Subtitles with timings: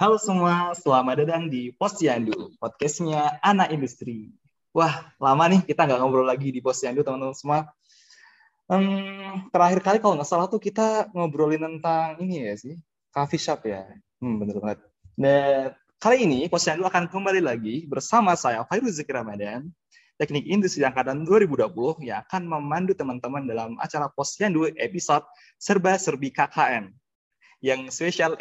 [0.00, 4.32] Halo semua, selamat datang di Posyandu, podcastnya anak industri.
[4.72, 7.68] Wah, lama nih kita nggak ngobrol lagi di Posyandu, teman-teman semua.
[8.64, 12.80] Hmm, terakhir kali kalau nggak salah tuh kita ngobrolin tentang ini ya sih,
[13.12, 13.84] coffee shop ya.
[14.24, 14.80] Hmm, bener banget.
[15.20, 19.68] Dan kali ini Posyandu akan kembali lagi bersama saya, Fairuz Zikir Ramadan,
[20.16, 25.28] Teknik Industri Angkatan 2020 yang akan memandu teman-teman dalam acara Posyandu episode
[25.60, 26.88] Serba Serbi KKN
[27.60, 28.40] yang spesial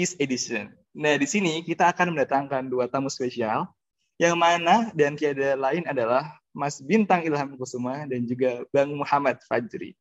[0.00, 0.72] East Edition.
[0.94, 3.66] Nah, di sini kita akan mendatangkan dua tamu spesial,
[4.14, 9.98] yang mana dan tiada lain adalah Mas Bintang Ilham Kusuma dan juga Bang Muhammad Fajri.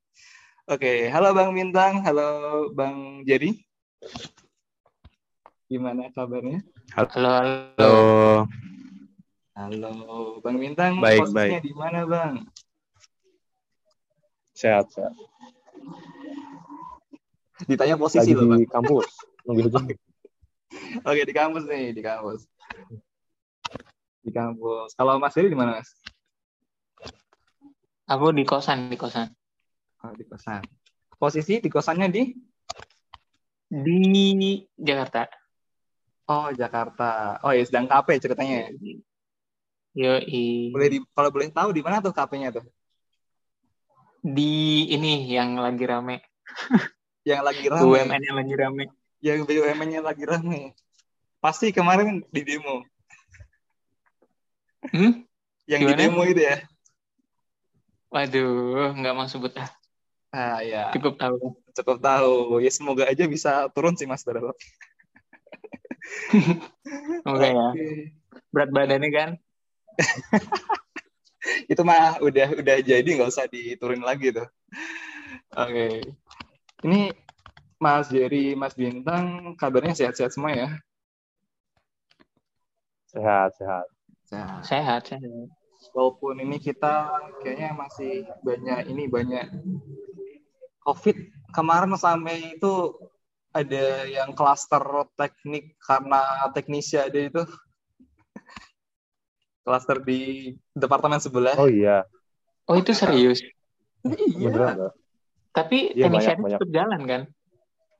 [0.69, 3.65] Oke, halo Bang Bintang, halo Bang Jerry.
[5.65, 6.61] Gimana kabarnya?
[6.93, 7.41] Halo.
[7.81, 7.93] Halo.
[9.57, 9.93] Halo,
[10.45, 11.01] Bang Bintang.
[11.01, 11.65] Baik, posisinya baik.
[11.65, 12.45] di mana, Bang?
[14.53, 15.17] Sehat, sehat.
[17.65, 18.61] Ditanya posisi Lagi loh, Bang.
[18.61, 19.09] di kampus.
[19.49, 19.83] Nunggu hujan.
[21.07, 22.47] Oke, di kampus nih, di kampus.
[24.23, 24.95] Di kampus.
[24.95, 25.89] Kalau Mas Jerry di mana, Mas?
[28.09, 29.31] Aku di kosan, di kosan.
[30.03, 30.63] Oh, di kosan.
[31.15, 32.23] Posisi di kosannya di
[33.73, 35.25] Di Jakarta.
[36.29, 37.39] Oh, Jakarta.
[37.41, 38.67] Oh, ya sedang KP ceritanya.
[38.67, 38.69] ya?
[39.93, 40.13] Yo,
[40.73, 42.65] Boleh di kalau boleh tahu di mana tuh KP-nya tuh?
[44.23, 46.23] di ini yang lagi rame.
[47.27, 47.83] Yang lagi rame.
[47.83, 48.85] BUMN yang lagi rame.
[49.23, 50.75] Yang BUMN-nya lagi rame.
[51.39, 52.83] Pasti kemarin di demo.
[54.91, 55.23] Hmm?
[55.63, 56.01] Yang di Gimana?
[56.03, 56.57] demo itu ya.
[58.11, 59.71] Waduh, nggak mau sebut ah.
[60.33, 60.91] Ah, ya.
[60.91, 61.55] Cukup tahu.
[61.71, 62.59] Cukup tahu.
[62.59, 64.51] Ya semoga aja bisa turun sih Mas Darul.
[67.23, 67.31] Ya.
[67.31, 67.49] Oke.
[68.51, 69.29] Berat badannya kan.
[71.71, 74.45] Itu mah udah udah jadi nggak usah diturunin lagi tuh.
[75.55, 76.11] Oke.
[76.83, 77.15] Ini
[77.83, 80.69] Mas Jerry, Mas Bintang, kabarnya sehat-sehat semua ya?
[83.11, 83.85] Sehat, sehat.
[84.31, 84.61] Sehat.
[84.63, 85.47] Sehat, sehat.
[85.91, 87.11] Walaupun ini kita
[87.43, 89.45] kayaknya masih banyak ini banyak
[90.87, 91.17] COVID
[91.51, 92.95] kemarin sampai itu
[93.51, 94.81] ada yang klaster
[95.19, 97.43] teknik karena teknisi ada itu
[99.67, 101.55] klaster di departemen sebelah.
[101.59, 102.07] Oh iya,
[102.63, 103.43] Oh, itu serius.
[104.07, 104.47] iya.
[104.47, 104.75] beneran?
[105.53, 107.21] Tapi Iya, teknisiannya banyak, tetap jalan kan?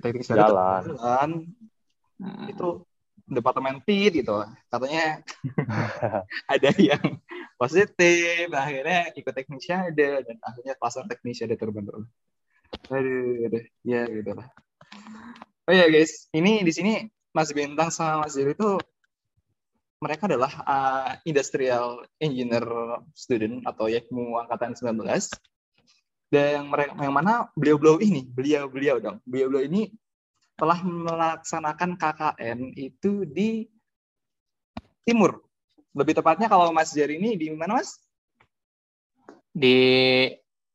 [0.03, 0.84] Teknik Jalan.
[0.84, 1.30] jalan.
[2.19, 2.52] Hmm.
[2.52, 2.84] Itu
[3.24, 4.44] departemen TID gitu.
[4.68, 5.24] Katanya
[6.53, 7.24] ada yang
[7.56, 12.03] positif, akhirnya ikut teknisi ada dan akhirnya klaster teknisi ada terbentuk.
[12.92, 14.47] Aduh, aduh, ya gitu lah.
[15.63, 18.75] Oh ya guys, ini di sini Mas Bintang sama Mas Jerry itu
[20.03, 22.68] mereka adalah uh, industrial engineer
[23.16, 25.00] student atau YEKMU angkatan 19.
[26.34, 29.18] Dan yang mereka yang mana beliau-beliau ini, beliau-beliau dong.
[29.22, 29.94] Beliau-beliau ini
[30.58, 33.70] telah melaksanakan KKN itu di
[35.06, 35.46] timur.
[35.94, 38.02] Lebih tepatnya kalau Mas Jerry ini di mana Mas?
[39.54, 39.78] Di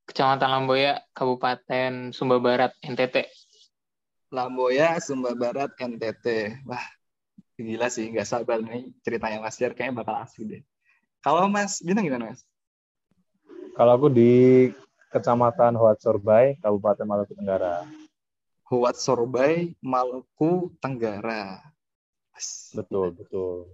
[0.07, 3.27] Kecamatan Lamboya, Kabupaten Sumba Barat, NTT.
[4.31, 6.55] Lamboya, Sumba Barat, NTT.
[6.71, 6.87] Wah,
[7.59, 10.63] gila sih, nggak sabar nih ceritanya Mas Jer, kayaknya bakal asik deh.
[11.19, 12.47] Kalau Mas Bintang gimana Mas?
[13.75, 14.71] Kalau aku di
[15.09, 17.89] Kecamatan Hoat Sorbay, Kabupaten Maluku Tenggara.
[18.69, 21.65] Huat Sorbai, Maluku Tenggara.
[22.77, 23.73] Betul, betul.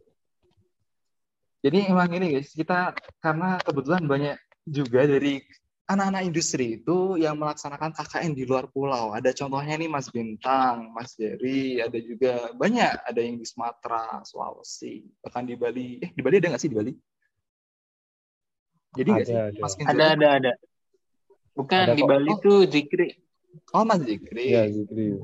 [1.64, 4.36] Jadi emang ini guys, kita karena kebetulan banyak
[4.68, 5.42] juga dari
[5.84, 9.12] anak-anak industri itu yang melaksanakan KKN di luar pulau.
[9.12, 15.04] Ada contohnya nih Mas Bintang, Mas Jerry, ada juga banyak, ada yang di Sumatera, Sulawesi,
[15.20, 16.00] bahkan di Bali.
[16.00, 16.92] Eh, di Bali ada nggak sih di Bali?
[18.94, 19.38] Jadi nggak Ada, sih?
[19.40, 19.60] ada.
[19.60, 20.52] Mas Ada, ada, ada.
[21.54, 22.10] Bukan Ada di kok.
[22.10, 22.38] Bali Oh.
[22.42, 23.08] tuh Zikri.
[23.70, 24.50] Oh, Mas Zikri.
[24.50, 25.18] Iya, Zikri.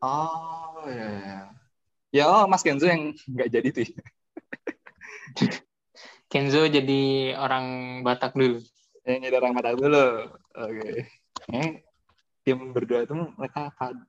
[0.00, 1.08] Oh, ya.
[1.08, 1.40] ya.
[2.10, 3.84] Ya, oh, Mas Kenzo yang nggak jadi tuh.
[3.88, 4.02] ya.
[6.30, 7.66] Kenzo jadi orang
[8.04, 8.60] Batak dulu.
[9.02, 10.06] Yang jadi orang mata dulu.
[10.54, 10.90] Oke.
[11.50, 11.70] Eh,
[12.44, 14.06] tim berdua itu mereka ka-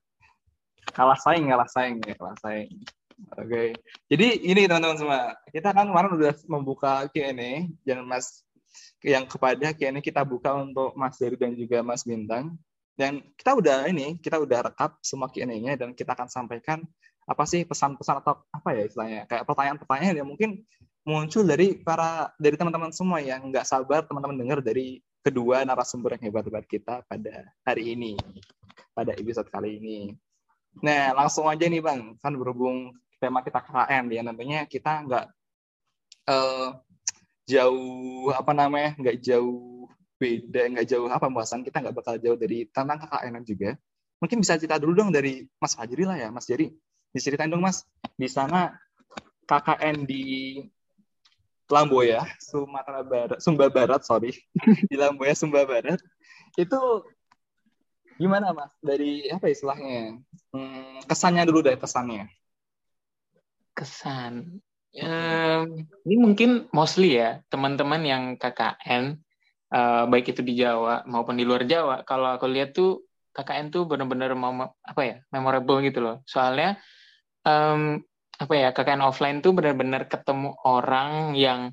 [0.92, 2.69] kalah saing, kalah saing ya, kalah saing.
[3.38, 3.74] Oke.
[4.10, 8.44] Jadi ini teman-teman semua, kita kan kemarin udah membuka Q&A dan Mas
[9.02, 12.56] yang kepada Q&A kita buka untuk Mas Dery dan juga Mas Bintang.
[12.96, 16.86] Dan kita udah ini, kita udah rekap semua Q&A-nya dan kita akan sampaikan
[17.26, 20.66] apa sih pesan-pesan atau apa ya istilahnya kayak pertanyaan-pertanyaan yang mungkin
[21.06, 26.30] muncul dari para dari teman-teman semua yang nggak sabar teman-teman dengar dari kedua narasumber yang
[26.30, 28.18] hebat-hebat kita pada hari ini
[28.94, 30.00] pada episode kali ini.
[30.82, 35.26] Nah langsung aja nih bang kan berhubung tema kita KKN ya nantinya kita nggak
[36.30, 36.68] eh,
[37.50, 39.90] jauh apa namanya nggak jauh
[40.22, 43.70] beda nggak jauh apa pembahasan kita nggak bakal jauh dari tentang KKN juga.
[44.22, 46.70] Mungkin bisa cerita dulu dong dari Mas Fajri lah ya Mas Jerry
[47.12, 47.84] Diceritain dong Mas,
[48.16, 48.72] di sana
[49.44, 50.24] KKN di
[51.68, 54.32] Lamboya, Sumatera Barat, Sumba Barat, sorry,
[54.92, 56.00] di Lamboya, Sumba Barat,
[56.56, 56.80] itu
[58.16, 58.72] gimana Mas?
[58.80, 60.24] Dari apa istilahnya?
[60.56, 62.32] Hmm, kesannya dulu deh kesannya.
[63.76, 64.64] Kesan.
[64.92, 69.16] Em, ini mungkin mostly ya teman-teman yang KKN
[69.72, 72.04] eh, baik itu di Jawa maupun di luar Jawa.
[72.04, 74.52] Kalau aku lihat tuh KKN tuh benar-benar mau
[74.84, 76.16] apa ya memorable gitu loh.
[76.28, 76.76] Soalnya
[77.48, 78.04] em,
[78.36, 81.72] apa ya KKN offline tuh benar-benar ketemu orang yang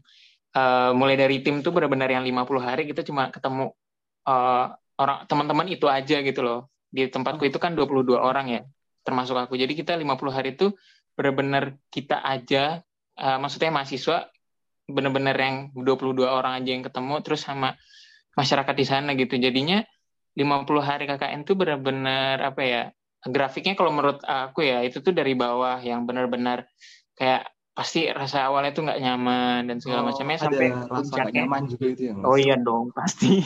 [0.54, 3.74] eh, mulai dari tim tuh benar-benar yang 50 hari kita cuma ketemu
[4.30, 4.66] eh,
[4.98, 6.70] orang teman-teman itu aja gitu loh.
[6.86, 8.62] Di tempatku itu kan 22 orang ya
[9.02, 9.58] termasuk aku.
[9.58, 10.70] Jadi kita 50 hari itu
[11.18, 12.86] benar-benar kita aja
[13.18, 14.30] eh, maksudnya mahasiswa
[14.88, 17.76] benar-benar yang 22 orang aja yang ketemu terus sama
[18.32, 19.36] masyarakat di sana gitu.
[19.36, 19.84] Jadinya
[20.38, 22.82] 50 hari KKN tuh benar-benar apa ya?
[23.26, 26.64] Grafiknya kalau menurut aku ya itu tuh dari bawah yang benar-benar
[27.18, 31.42] kayak pasti rasa awalnya tuh nggak nyaman dan segala macamnya Oh, ada sampai puncaknya.
[31.46, 32.14] nyaman juga itu ya?
[32.22, 33.42] Oh iya dong, pasti.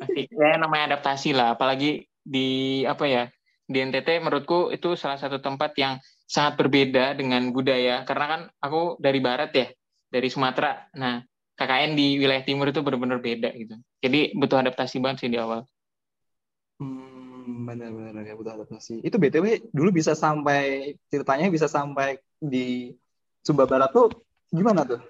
[0.00, 0.20] pasti.
[0.32, 3.24] Ya namanya adaptasi lah, apalagi di apa ya?
[3.66, 8.98] Di NTT menurutku itu salah satu tempat yang sangat berbeda dengan budaya karena kan aku
[8.98, 9.66] dari barat ya,
[10.10, 10.90] dari Sumatera.
[10.98, 11.22] Nah,
[11.56, 13.78] KKN di wilayah timur itu benar-benar beda gitu.
[14.02, 15.64] Jadi butuh adaptasi banget sih di awal.
[16.76, 19.00] Hmm, benar-benar ya butuh adaptasi.
[19.00, 22.92] Itu BTW dulu bisa sampai ceritanya bisa sampai di
[23.40, 24.10] Sumba Barat tuh
[24.52, 25.00] gimana tuh?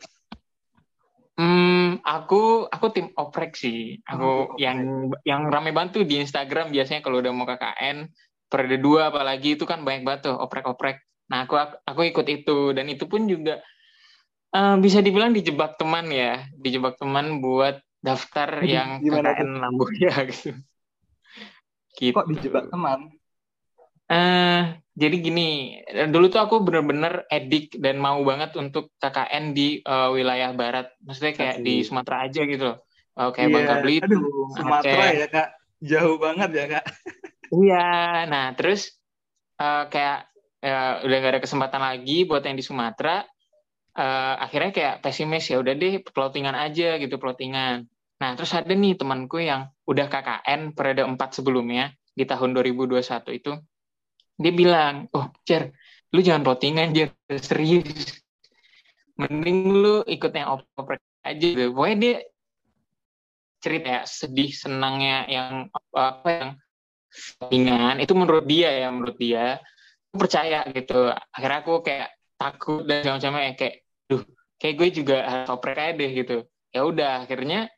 [1.37, 3.99] Hmm, aku aku tim oprek sih.
[4.09, 8.09] Aku Oh, yang yang rame bantu di Instagram biasanya kalau udah mau KKN
[8.47, 11.03] periode dua apalagi itu kan banyak banget tuh oprek-oprek.
[11.27, 13.59] Nah, aku aku ikut itu dan itu pun juga
[14.55, 20.15] eh, bisa dibilang dijebak teman ya, dijebak teman buat daftar Aduh, yang gimana KKN Lamboya
[20.31, 20.51] gitu.
[21.97, 22.15] Gitu.
[22.15, 23.01] Kok dijebak teman?
[24.07, 24.63] Eh,
[24.95, 25.83] jadi gini,
[26.15, 30.87] dulu tuh aku bener-bener edik dan mau banget untuk KKN di eh, wilayah barat.
[31.03, 31.91] Maksudnya kayak di Asik.
[31.91, 32.79] Sumatera aja gitu loh.
[33.17, 35.19] Eh, kayak Iya, Bangka Belitung, aduh, Sumatera Aceh.
[35.19, 35.49] ya kak,
[35.83, 36.85] jauh banget ya kak.
[37.53, 37.87] Iya,
[38.27, 38.95] nah terus
[39.61, 40.19] eh, kayak
[40.63, 43.23] eh, udah gak ada kesempatan lagi buat yang di Sumatera.
[43.97, 47.89] Eh, akhirnya kayak pesimis ya udah deh plottingan aja gitu plottingan.
[48.21, 53.05] Nah terus ada nih temanku yang udah KKN periode 4 sebelumnya di tahun 2021
[53.37, 53.53] itu
[54.37, 55.73] dia bilang, oh Cer,
[56.13, 58.21] lu jangan plottingan Jer, serius.
[59.17, 61.73] Mending lu ikut yang oprek aja gitu.
[61.73, 62.15] Pokoknya dia
[63.65, 66.51] cerita ya sedih senangnya yang apa yang
[67.49, 69.61] ringan itu menurut dia ya menurut dia.
[70.13, 71.11] Aku percaya gitu.
[71.33, 73.75] Akhirnya aku kayak takut dan segala macamnya kayak
[74.07, 74.23] duh
[74.57, 76.37] kayak gue juga harus oprek aja deh gitu.
[76.73, 77.69] Ya udah akhirnya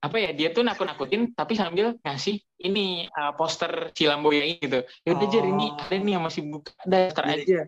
[0.00, 4.80] apa ya dia tuh nakut-nakutin tapi sambil ngasih ini uh, poster Cilamboya ini gitu.
[5.04, 5.76] Ya udah Jer ini Oh.
[5.76, 7.60] ada nih yang masih buka daftar Jadi, aja.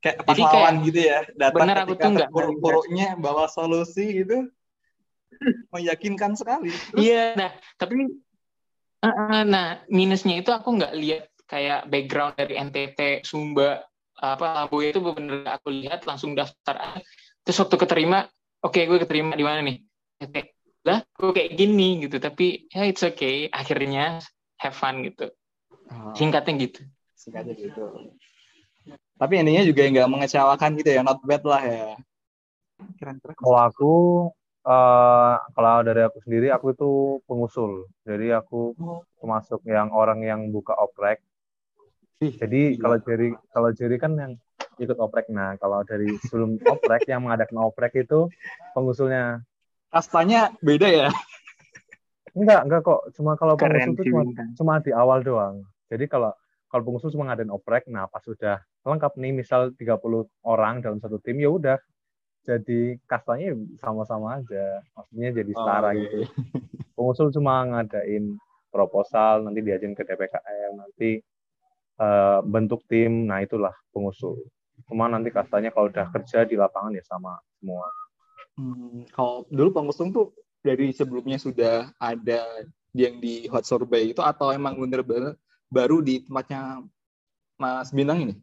[0.00, 4.48] Kayak Jadi kayak- gitu ya, datang bener aku tuh nggak terpuruk-puruknya bawa solusi gitu,
[5.74, 6.70] meyakinkan sekali.
[6.96, 8.08] Iya, nah tapi
[9.06, 13.86] uh, uh, nah minusnya itu aku nggak lihat kayak background dari NTT Sumba
[14.18, 17.00] apa Lamboya itu bener aku lihat langsung daftar aja.
[17.46, 18.26] terus waktu keterima
[18.64, 19.78] oke gue keterima di mana nih
[20.16, 20.48] Ya,
[20.88, 24.16] lah gue kayak gini gitu tapi ya it's okay akhirnya
[24.56, 25.28] have fun gitu
[25.86, 26.82] Oh, singkatnya gitu
[27.14, 27.82] singkatnya gitu.
[29.16, 31.88] Tapi intinya juga nggak mengecewakan gitu ya, not bad lah ya.
[33.00, 33.34] Keren-keren.
[33.34, 33.92] Kalau aku,
[34.66, 36.90] eh, kalau dari aku sendiri, aku itu
[37.30, 37.86] pengusul.
[38.02, 41.22] Jadi aku Oh, termasuk yang orang yang buka oprek.
[42.18, 44.32] Jadi kalau Jerry, kalau Jerry kan yang
[44.80, 45.28] ikut oprek.
[45.32, 48.28] Nah, kalau dari sebelum oprek yang mengadakan oprek itu
[48.74, 49.44] pengusulnya.
[49.86, 51.08] kastanya beda ya.
[52.36, 53.00] Enggak, enggak kok.
[53.16, 54.22] Cuma kalau keren pengusul itu cuma
[54.58, 55.64] cuma di awal doang.
[55.88, 56.36] Jadi kalau
[56.68, 61.16] kalau pengusul cuma ngadain oprek, nah pas sudah lengkap nih misal 30 orang dalam satu
[61.22, 61.78] tim ya udah
[62.46, 64.80] jadi kastanya sama-sama aja.
[64.94, 65.98] Maksudnya jadi setara oke.
[65.98, 66.18] gitu.
[66.94, 68.38] Pengusul cuma ngadain
[68.70, 71.10] proposal, nanti diajuin ke DPKM, nanti
[71.98, 74.38] eh, bentuk tim, nah itulah pengusul.
[74.86, 77.88] Cuma nanti kastanya kalau udah kerja di lapangan ya sama semua.
[78.56, 82.44] Hmm, kalau dulu pengusung tuh dari sebelumnya sudah ada
[82.96, 85.36] yang di Hot Survey itu atau emang bener-bener
[85.68, 86.80] baru di tempatnya
[87.60, 88.34] Mas Bintang ini?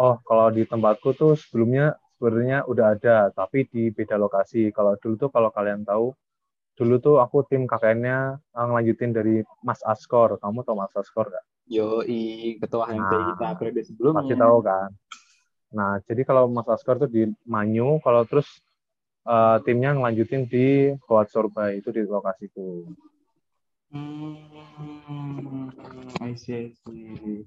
[0.00, 4.70] Oh, kalau di tempatku tuh sebelumnya sebenarnya udah ada, tapi di beda lokasi.
[4.70, 6.14] Kalau dulu tuh kalau kalian tahu,
[6.78, 10.38] dulu tuh aku tim KKN-nya eh, ngelanjutin dari Mas Askor.
[10.38, 11.44] Kamu tau Mas Askor nggak?
[11.66, 14.22] Yoi, ketua Nah, kita periode sebelumnya.
[14.22, 14.90] Pasti tahu kan?
[15.74, 18.46] Nah, jadi kalau Mas Askor tuh di Manyu, kalau terus
[19.26, 22.86] eh, timnya ngelanjutin di Hoat Sorbai, itu di lokasiku.
[23.90, 25.68] Hmm,
[26.22, 27.42] I see, I see.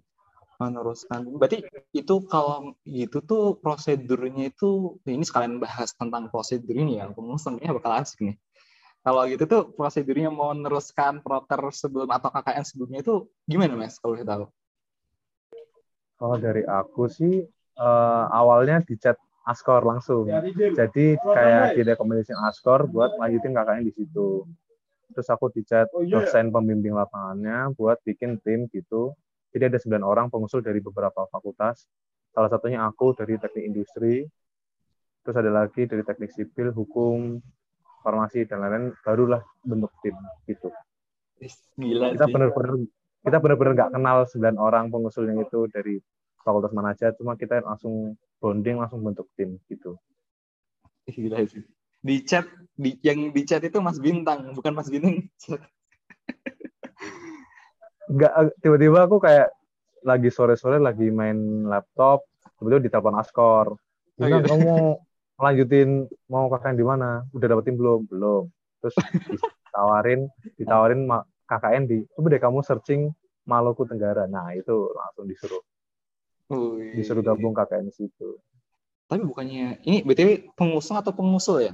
[0.56, 1.28] Meneruskan.
[1.36, 7.76] Berarti itu kalau gitu tuh prosedurnya itu ini sekalian bahas tentang prosedur ini ya pengusulnya
[7.76, 8.38] bakal asik nih.
[9.06, 14.16] Kalau gitu tuh prosedurnya mau meneruskan proker sebelum atau KKN sebelumnya itu gimana mas kalau
[14.16, 14.46] kita tahu?
[16.16, 17.44] Kalau dari aku sih
[17.76, 20.26] uh, awalnya di chat Askor langsung.
[20.74, 24.48] Jadi kayak direkomendasikan Askor buat lanjutin KKN di situ.
[25.14, 29.14] Terus aku di chat dosen pembimbing lapangannya buat bikin tim gitu
[29.56, 31.88] jadi ada sembilan orang pengusul dari beberapa fakultas.
[32.36, 34.28] Salah satunya aku dari teknik industri,
[35.24, 37.40] terus ada lagi dari teknik sipil, hukum,
[38.04, 38.92] farmasi dan lain-lain.
[39.00, 40.12] Barulah bentuk tim
[40.44, 40.68] gitu.
[41.80, 42.84] Gila kita benar-benar
[43.24, 46.04] kita benar-benar nggak kenal sembilan orang pengusulnya itu dari
[46.44, 47.16] fakultas mana aja.
[47.16, 49.96] Cuma kita langsung bonding, langsung bentuk tim gitu.
[51.08, 51.64] Gila sih.
[52.04, 52.44] Di chat,
[52.76, 55.32] di, yang di chat itu Mas Bintang, bukan Mas Ginting.
[58.10, 59.50] nggak tiba-tiba aku kayak
[60.06, 62.26] lagi sore-sore lagi main laptop
[62.60, 63.68] tiba-tiba ditelepon Askor.
[64.16, 64.48] Bilang oh, iya.
[64.48, 64.86] kamu mau
[65.36, 65.90] lanjutin
[66.32, 67.26] mau KKN di mana?
[67.36, 68.08] Udah dapetin belum?
[68.08, 68.48] Belum.
[68.80, 68.96] Terus
[69.74, 71.02] ditawarin ditawarin
[71.46, 73.02] KKN di coba deh kamu searching
[73.46, 74.26] Maluku Tenggara.
[74.30, 75.64] Nah itu langsung disuruh.
[76.46, 77.02] Iya.
[77.02, 78.38] disuruh gabung KKN situ.
[79.10, 81.74] Tapi bukannya ini btw pengusung atau pengusul ya?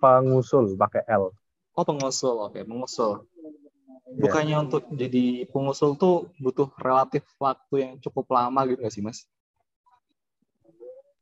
[0.00, 1.32] Pengusul pakai L.
[1.76, 2.36] Oh pengusul.
[2.40, 3.28] Oke okay, pengusul.
[4.18, 4.64] Bukannya yeah.
[4.64, 9.24] untuk jadi pengusul tuh butuh relatif waktu yang cukup lama gitu gak sih mas?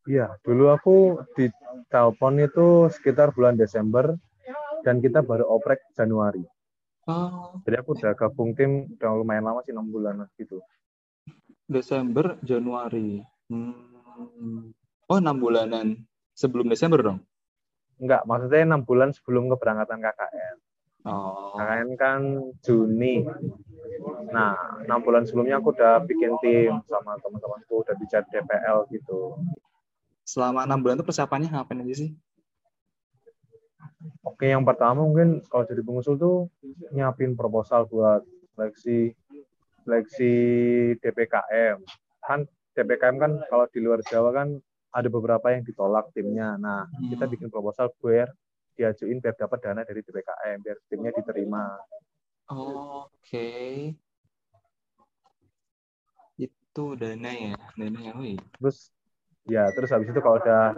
[0.09, 0.97] Iya, dulu aku
[1.37, 1.53] di
[1.93, 4.17] telepon itu sekitar bulan Desember
[4.83, 6.43] dan kita baru oprek Januari.
[7.05, 7.61] Oh.
[7.63, 10.59] Jadi aku udah gabung tim udah lumayan lama sih enam bulan gitu.
[11.69, 13.23] Desember, Januari.
[13.47, 14.73] Hmm.
[15.11, 17.19] Oh enam bulanan sebelum Desember dong?
[18.01, 20.57] Enggak, maksudnya enam bulan sebelum keberangkatan KKN.
[21.05, 21.57] Oh.
[21.57, 22.21] KKN kan
[22.61, 23.25] Juni.
[24.33, 29.37] Nah, enam bulan sebelumnya aku udah bikin tim sama teman-temanku, udah bicara DPL gitu.
[30.25, 32.11] Selama enam bulan itu persiapannya ngapain aja sih?
[34.25, 36.49] Oke, yang pertama mungkin kalau jadi pengusul tuh
[36.93, 38.25] nyiapin proposal buat
[38.57, 39.13] seleksi
[39.85, 40.35] seleksi
[41.01, 41.77] DPKM.
[42.25, 44.49] Kan DPKM kan kalau di luar Jawa kan
[44.91, 46.57] ada beberapa yang ditolak timnya.
[46.57, 47.13] Nah, hmm.
[47.13, 48.33] kita bikin proposal biar
[48.75, 51.67] diajuin biar dapat dana dari DPKM biar timnya diterima.
[52.51, 53.27] Oh, Oke.
[53.27, 53.71] Okay.
[56.39, 58.13] Itu dana ya, dana ya.
[58.59, 58.79] Terus
[59.49, 60.77] ya terus habis itu kalau udah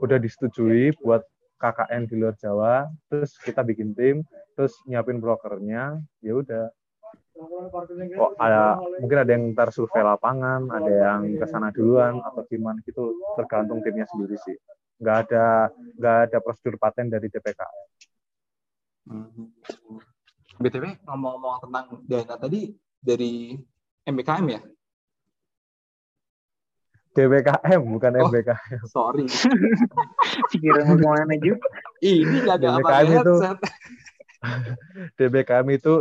[0.00, 1.22] udah disetujui buat
[1.62, 4.26] KKN di luar Jawa, terus kita bikin tim,
[4.58, 6.74] terus nyiapin brokernya, ya udah.
[8.12, 12.78] Kok ada mungkin ada yang ntar survei lapangan, ada yang ke sana duluan atau gimana
[12.86, 14.56] gitu, tergantung timnya sendiri sih
[15.02, 15.46] nggak ada
[15.98, 17.86] nggak ada prosedur paten dari DPKM.
[19.10, 19.50] Hmm.
[20.62, 22.70] BTW ngomong-ngomong tentang dana tadi
[23.02, 23.58] dari
[24.06, 24.60] MBKM ya?
[27.12, 28.82] DBKM bukan oh, MBKM.
[28.86, 29.26] Sorry.
[30.54, 31.66] Pikiran mau ke mana juga?
[31.98, 33.34] Ini gak ada DBKM apa itu.
[35.18, 35.94] DBKM itu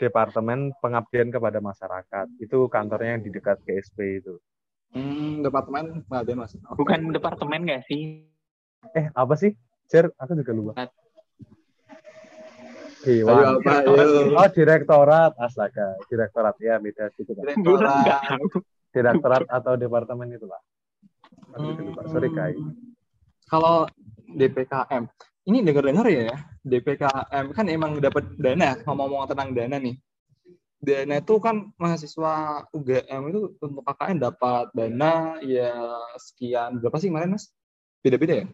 [0.00, 2.26] Departemen Pengabdian kepada Masyarakat.
[2.40, 4.34] Itu kantornya yang di dekat KSP itu.
[4.92, 6.52] Hmm, departemen nggak ada mas.
[6.52, 6.76] Okay.
[6.76, 8.28] Bukan departemen nggak sih?
[8.92, 9.56] Eh apa sih?
[9.88, 10.72] Cer, aku juga lupa.
[13.08, 13.58] Iwan.
[14.36, 15.32] Oh, direktorat.
[15.40, 17.56] Astaga, direktorat ya beda gitu kan.
[17.56, 18.38] Direktorat.
[18.92, 20.60] direktorat atau departemen itu lah.
[21.56, 21.96] Aku hmm.
[21.96, 22.00] lupa.
[22.12, 22.52] Sorry Kai.
[23.48, 23.88] Kalau
[24.32, 25.08] DPKM,
[25.48, 29.96] ini dengar-dengar ya, DPKM kan emang dapat dana, ngomong-ngomong tentang dana nih
[30.82, 35.70] dana itu kan mahasiswa UGM itu untuk KKN dapat dana ya
[36.18, 37.54] sekian berapa sih kemarin mas?
[38.02, 38.46] Beda-beda ya?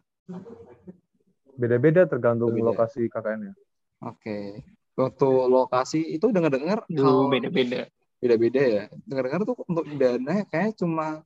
[1.57, 2.69] Beda-beda tergantung Beda.
[2.69, 3.57] lokasi KKN-nya.
[4.05, 4.61] Oke.
[4.93, 7.89] Untuk lokasi itu dengar-dengar kalau beda-beda.
[8.21, 8.85] Beda-beda ya.
[9.09, 11.25] Dengar-dengar tuh untuk dana kayak cuma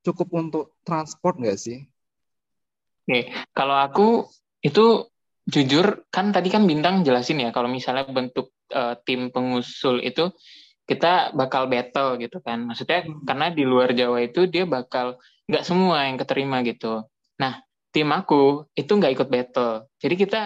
[0.00, 1.84] cukup untuk transport nggak sih?
[3.04, 4.08] Oke, kalau aku
[4.62, 5.10] itu
[5.42, 10.30] jujur kan tadi kan bintang jelasin ya kalau misalnya bentuk uh, tim pengusul itu
[10.86, 12.66] kita bakal battle gitu kan.
[12.66, 17.06] Maksudnya karena di luar Jawa itu dia bakal nggak semua yang keterima gitu.
[17.38, 17.62] Nah
[17.94, 19.86] tim aku itu nggak ikut battle.
[19.98, 20.40] Jadi kita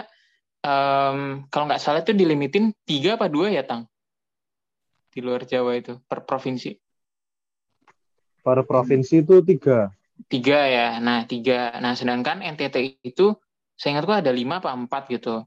[0.61, 3.89] um, kalau nggak salah itu dilimitin tiga apa dua ya tang?
[5.09, 6.77] Di luar Jawa itu per provinsi.
[8.45, 9.89] Per provinsi itu tiga.
[10.29, 10.87] Tiga ya.
[11.01, 11.75] Nah tiga.
[11.81, 13.33] Nah sedangkan NTT itu
[13.77, 15.45] saya ingat ada lima apa empat gitu.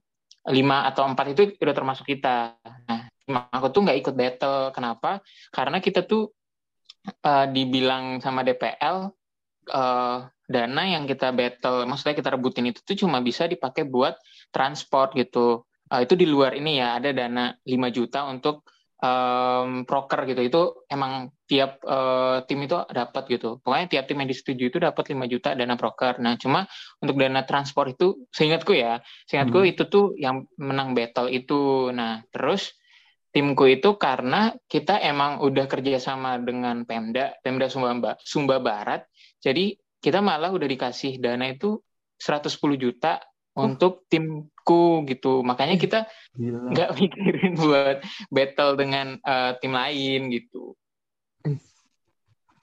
[0.48, 2.56] Lima atau empat itu udah termasuk kita.
[2.86, 3.10] Nah
[3.50, 4.70] aku tuh nggak ikut battle.
[4.70, 5.20] Kenapa?
[5.50, 6.30] Karena kita tuh
[7.26, 9.10] uh, dibilang sama DPL
[9.70, 10.18] uh, eh,
[10.50, 14.14] dana yang kita battle maksudnya kita rebutin itu tuh cuma bisa dipakai buat
[14.54, 15.66] transport gitu.
[15.90, 18.62] Uh, itu di luar ini ya ada dana 5 juta untuk
[19.02, 20.40] um, proker gitu.
[20.46, 25.10] Itu emang tiap uh, tim itu dapat gitu pokoknya tiap tim yang disetujui itu dapat
[25.10, 26.70] 5 juta dana proker nah cuma
[27.02, 29.70] untuk dana transport itu seingatku ya seingatku hmm.
[29.74, 32.78] itu tuh yang menang battle itu nah terus
[33.34, 39.10] timku itu karena kita emang udah kerjasama dengan Pemda Pemda Sumba Sumba Barat
[39.42, 41.82] jadi kita malah udah dikasih dana itu
[42.22, 43.20] 110 juta
[43.56, 43.66] oh.
[43.66, 45.40] untuk timku gitu.
[45.44, 50.76] Makanya kita nggak mikirin buat battle dengan uh, tim lain gitu.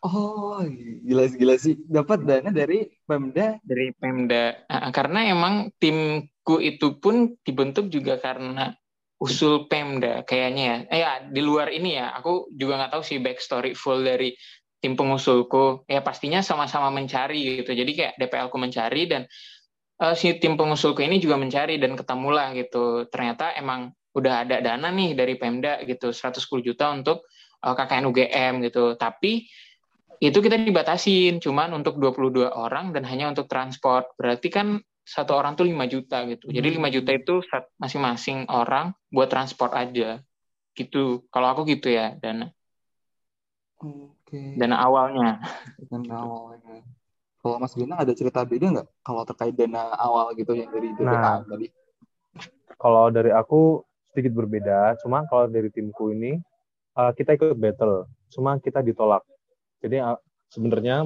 [0.06, 0.62] Oh,
[1.04, 1.74] gila gila sih.
[1.90, 3.58] Dapat dana dari Pemda?
[3.66, 4.54] Dari Pemda.
[4.70, 8.78] Uh, karena emang timku itu pun dibentuk juga karena
[9.18, 10.78] usul Pemda kayaknya ya.
[10.94, 14.38] Eh ya, di luar ini ya, aku juga nggak tahu sih backstory full dari
[14.78, 15.82] tim pengusulku.
[15.90, 17.74] Ya pastinya sama-sama mencari gitu.
[17.74, 19.26] Jadi kayak DPL ku mencari dan
[20.02, 23.10] uh, si tim pengusulku ini juga mencari dan ketemulah gitu.
[23.10, 27.26] Ternyata emang udah ada dana nih dari Pemda gitu 110 juta untuk
[27.66, 28.94] uh, eh, KKN UGM gitu.
[28.94, 29.50] Tapi
[30.18, 34.10] itu kita dibatasin cuman untuk 22 orang dan hanya untuk transport.
[34.18, 36.50] Berarti kan satu orang tuh 5 juta gitu.
[36.50, 37.36] Jadi 5 juta itu
[37.78, 40.20] masing-masing orang buat transport aja.
[40.74, 41.26] Gitu.
[41.30, 42.50] Kalau aku gitu ya dana.
[43.78, 44.58] Oke.
[44.58, 45.40] Dana awalnya.
[45.86, 46.82] Dana awalnya.
[47.38, 51.08] Kalau Mas Bintang ada cerita beda nggak kalau terkait dana awal gitu yang dari DPA
[51.08, 51.70] nah, tadi?
[52.76, 56.36] Kalau dari aku sedikit berbeda, cuma kalau dari timku ini
[56.98, 59.24] uh, kita ikut battle, cuma kita ditolak.
[59.84, 60.02] Jadi
[60.50, 61.06] sebenarnya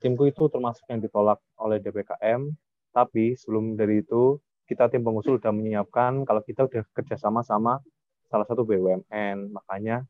[0.00, 2.48] timku itu termasuk yang ditolak oleh DPKM,
[2.90, 7.82] tapi sebelum dari itu kita tim pengusul sudah menyiapkan kalau kita sudah kerjasama sama
[8.30, 10.06] salah satu BUMN, makanya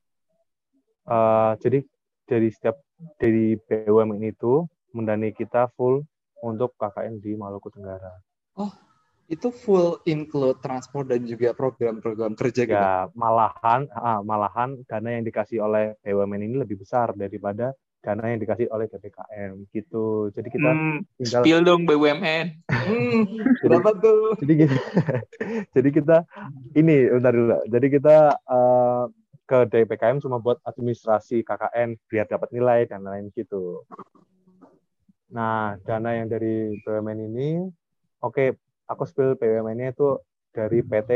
[1.08, 1.80] uh, jadi
[2.28, 2.76] dari setiap
[3.16, 6.04] dari BUMN itu mendanai kita full
[6.44, 8.12] untuk KKN di Maluku Tenggara.
[8.60, 8.68] Oh,
[9.32, 12.76] itu full include transport dan juga program-program kerja gitu?
[12.76, 18.40] Ya, malahan, ah, malahan dana yang dikasih oleh BUMN ini lebih besar daripada dana yang
[18.40, 20.32] dikasih oleh PPKM gitu.
[20.32, 22.46] Jadi kita hmm, tinggal spill dong BUMN.
[22.72, 23.20] Hmm,
[23.64, 24.40] berapa tuh?
[24.40, 24.76] Jadi kita,
[25.76, 26.16] jadi kita
[26.76, 27.60] ini bentar dulu.
[27.68, 28.16] Jadi kita
[28.48, 29.04] uh,
[29.44, 33.84] ke DPKM cuma buat administrasi KKN biar dapat nilai dan lain gitu.
[35.30, 37.62] Nah, dana yang dari BUMN ini,
[38.24, 38.48] oke, okay,
[38.90, 40.18] aku spill BUMN-nya itu
[40.50, 41.10] dari PT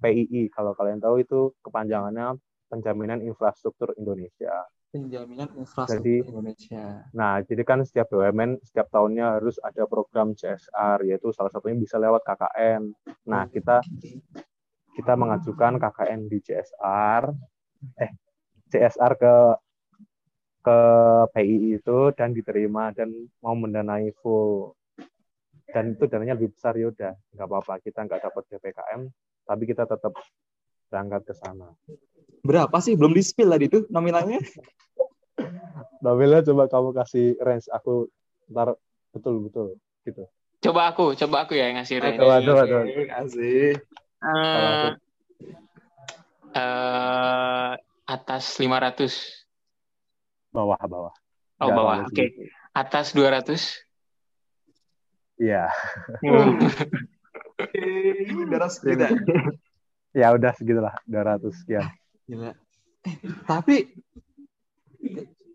[0.00, 0.48] PII.
[0.48, 4.68] Kalau kalian tahu itu kepanjangannya Penjaminan Infrastruktur Indonesia.
[4.88, 6.84] Penjaminan Infrastruktur jadi, Indonesia.
[7.12, 12.00] Nah, jadi kan setiap BUMN setiap tahunnya harus ada program CSR, yaitu salah satunya bisa
[12.00, 12.92] lewat KKN.
[13.28, 13.84] Nah, kita
[14.96, 17.22] kita mengajukan KKN di CSR,
[18.00, 18.12] eh
[18.68, 19.34] CSR ke
[20.68, 20.78] ke
[21.32, 23.08] PI itu dan diterima dan
[23.40, 24.76] mau mendanai full
[25.68, 29.00] dan itu dananya lebih besar ya udah nggak apa-apa kita nggak dapat DPKM
[29.48, 30.12] tapi kita tetap
[30.88, 31.72] berangkat ke sana
[32.44, 34.38] berapa sih belum di spill tadi itu nominalnya
[36.04, 38.08] nominalnya coba kamu kasih range aku
[38.50, 38.74] ntar
[39.14, 39.66] betul betul
[40.06, 40.24] gitu
[40.62, 42.84] coba aku coba aku ya yang ngasih range coba coba coba
[43.18, 43.78] kasih
[44.22, 44.88] uh,
[46.54, 47.72] uh,
[48.08, 49.38] atas 500
[50.48, 51.14] Bawah, bawah.
[51.60, 52.08] Oh, bawah.
[52.08, 52.14] Oke.
[52.14, 52.28] Okay.
[52.72, 53.84] Atas 200?
[55.38, 55.70] Iya.
[58.34, 59.06] Udah segitu.
[60.16, 61.84] Ya udah segitulah, 200 sekian.
[62.28, 62.52] Gila.
[63.08, 63.14] Eh,
[63.48, 63.88] tapi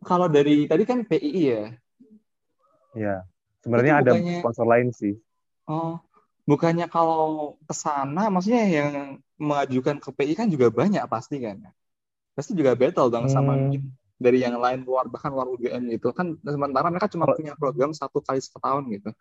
[0.02, 1.64] kalau dari tadi kan PII ya?
[2.98, 3.16] Iya.
[3.64, 5.16] Sebenarnya ada bukannya, sponsor lain sih.
[5.70, 6.02] Oh,
[6.44, 11.62] bukannya kalau ke sana maksudnya yang mengajukan ke PI kan juga banyak pasti kan?
[12.36, 13.34] Pasti juga battle dong hmm.
[13.34, 13.54] sama
[14.24, 17.92] dari yang lain luar bahkan luar UGM gitu kan sementara mereka cuma kalau, punya program
[17.92, 19.12] satu kali setahun gitu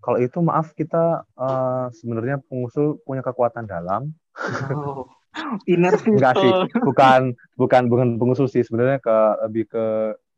[0.00, 4.16] kalau itu maaf kita uh, sebenarnya pengusul punya kekuatan dalam
[4.72, 5.12] oh,
[5.66, 9.16] inner enggak sih bukan bukan bukan pengusul sih sebenarnya ke
[9.48, 9.84] lebih ke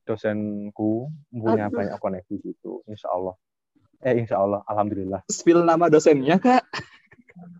[0.04, 1.76] dosenku punya Aduh.
[1.76, 3.34] banyak koneksi gitu insya Allah
[4.00, 6.64] eh insya Allah alhamdulillah spill nama dosennya kak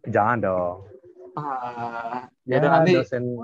[0.09, 0.77] jangan dong
[1.39, 3.39] ah, ya, ya nanti dosen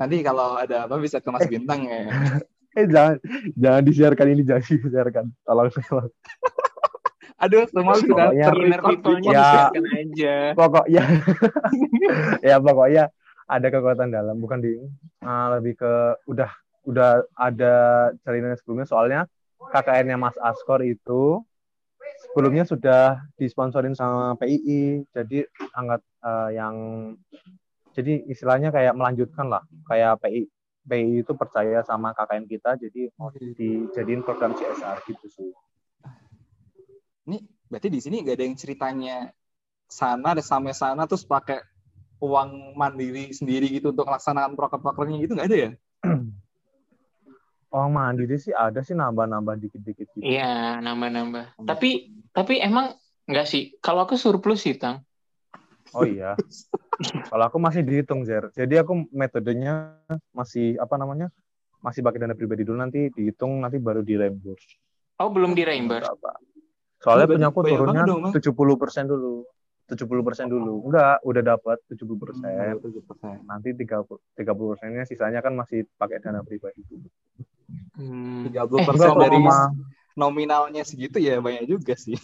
[0.00, 1.52] Nanti kalau ada apa bisa ke Mas eh.
[1.52, 2.08] Bintang ya.
[2.78, 3.20] eh jangan
[3.52, 5.24] jangan disiarkan ini jangan disiarkan.
[5.44, 6.08] Tolong tolong.
[7.40, 8.28] Aduh, semua sudah
[8.84, 10.34] people-nya ya, disiarkan aja.
[10.52, 11.04] Pokoknya
[12.52, 13.04] ya pokoknya
[13.48, 14.76] ada kekuatan dalam bukan di
[15.24, 15.92] uh, lebih ke
[16.28, 16.52] udah
[16.84, 17.74] udah ada
[18.20, 18.86] cerita sebelumnya.
[18.86, 19.20] Soalnya
[19.72, 21.40] KKN-nya Mas Askor itu
[22.28, 26.74] sebelumnya sudah disponsorin sama PII jadi angkat uh, yang
[27.96, 29.64] jadi istilahnya kayak melanjutkan lah.
[29.88, 30.44] Kayak PI
[30.84, 35.50] PI itu percaya sama KKN kita jadi mau dijadiin program CSR gitu sih.
[37.30, 37.38] Ini
[37.70, 39.16] berarti di sini nggak ada yang ceritanya
[39.86, 41.62] sana ada sampai sana terus pakai
[42.18, 45.70] uang mandiri sendiri gitu untuk melaksanakan proker-prokernya gitu nggak ada ya?
[47.70, 50.26] Oh mandiri sih ada sih nambah-nambah dikit-dikit gitu.
[50.26, 51.62] Iya, nambah-nambah.
[51.62, 52.98] Tapi tapi emang
[53.30, 53.78] enggak sih.
[53.78, 55.06] Kalau aku surplus sih, Tang.
[55.94, 56.34] Oh iya.
[57.30, 58.50] Kalau aku masih dihitung, Zer.
[58.58, 59.94] Jadi aku metodenya
[60.34, 61.30] masih apa namanya?
[61.78, 64.74] Masih pakai dana pribadi dulu nanti dihitung nanti baru di reimburse.
[65.22, 66.10] Oh, belum di reimburse.
[67.00, 68.36] Soalnya Oh, punya aku turunnya dong, Mas.
[68.36, 69.48] 70% dulu.
[69.90, 70.86] 70% dulu.
[70.86, 72.78] Enggak, udah dapat 70%.
[72.78, 73.42] tujuh persen.
[73.48, 74.06] Nanti 30
[74.38, 77.08] 30 persennya sisanya kan masih pakai dana pribadi dulu.
[77.98, 78.46] Hmm.
[78.46, 79.38] Tiga puluh persen dari
[80.14, 82.18] nominalnya segitu ya banyak juga sih.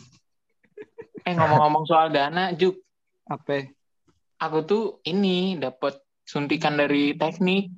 [1.26, 2.78] Eh ngomong-ngomong soal dana, Juk,
[3.26, 3.66] Apa?
[4.38, 7.72] aku tuh ini dapat suntikan dari teknik.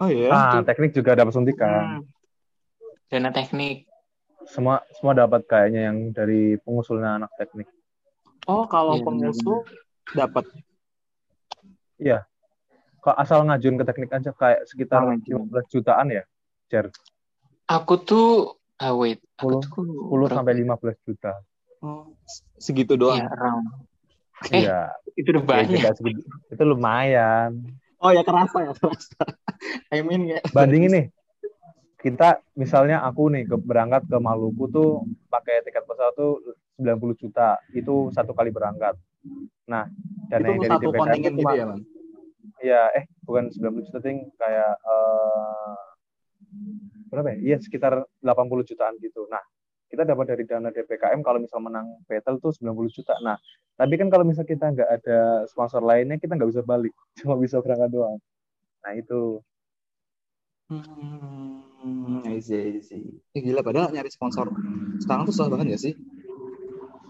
[0.00, 0.32] Oh iya.
[0.32, 2.00] Ah, teknik juga dapat suntikan.
[2.00, 2.08] Hmm.
[3.10, 3.89] Dana teknik.
[4.46, 7.68] Semua semua dapat kayaknya yang dari pengusulnya anak teknik.
[8.46, 9.56] Oh kalau Iya, pengusul
[10.10, 10.44] dapat.
[11.96, 12.24] Iya.
[13.00, 15.48] Kok asal ngajuin ke teknik aja kayak sekitar Oh, ngajuin.
[15.48, 16.24] 15 jutaan ya,
[16.68, 16.88] Jer.
[17.66, 18.28] Aku tuh
[18.76, 21.32] ah wait, aku 10, tuh 10 sampai 15 juta.
[21.80, 22.12] Oh,
[22.56, 23.20] segitu doang.
[23.20, 23.64] Iya, around.
[24.50, 24.80] Eh, Iya.
[25.14, 25.78] Itu udah Ya, banyak.
[25.78, 26.20] juga segitu.
[26.48, 27.50] Itu lumayan.
[28.00, 29.16] Oh ya kerasa ya kerasa.
[29.92, 30.40] I mean ya.
[30.50, 31.06] Bandingin nih.
[32.00, 36.40] Kita misalnya aku nih ke, berangkat ke Maluku tuh pakai tiket pesawat tuh
[36.80, 37.60] 90 juta.
[37.76, 38.96] Itu satu kali berangkat.
[39.68, 39.84] Nah,
[40.32, 41.82] dana Itu dari satu kontingen itu gitu ya, Bang?
[42.60, 45.76] ya eh bukan 90 juta ting kayak eh
[47.12, 47.38] berapa ya?
[47.52, 49.28] Iya sekitar 80 jutaan gitu.
[49.28, 49.44] Nah,
[49.92, 53.12] kita dapat dari dana DPKM kalau misal menang battle tuh 90 juta.
[53.20, 53.36] Nah,
[53.76, 57.60] tapi kan kalau misal kita nggak ada sponsor lainnya kita nggak bisa balik, cuma bisa
[57.60, 58.16] berangkat doang.
[58.80, 59.44] Nah itu
[60.70, 62.78] Hmm, I see.
[63.34, 64.54] Eh, gila, padahal nyari sponsor
[65.02, 65.94] sekarang tuh susah banget ya sih?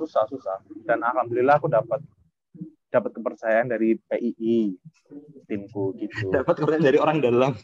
[0.00, 0.56] susah susah.
[0.88, 2.00] Dan alhamdulillah aku dapat
[2.88, 4.74] dapat kepercayaan dari PII
[5.44, 6.30] timku gitu.
[6.34, 7.52] Dapat kepercayaan dari orang dalam.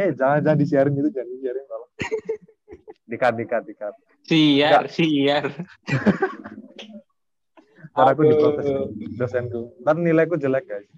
[0.00, 1.92] Eh jangan jangan disiarin gitu, jangan disiarin tolong.
[3.04, 3.92] Dikat dikat dikat.
[4.24, 5.44] Siar, siar.
[7.92, 8.64] Ntar aku diprotes
[9.20, 9.76] dosenku.
[9.84, 10.88] Ntar nilaiku jelek guys.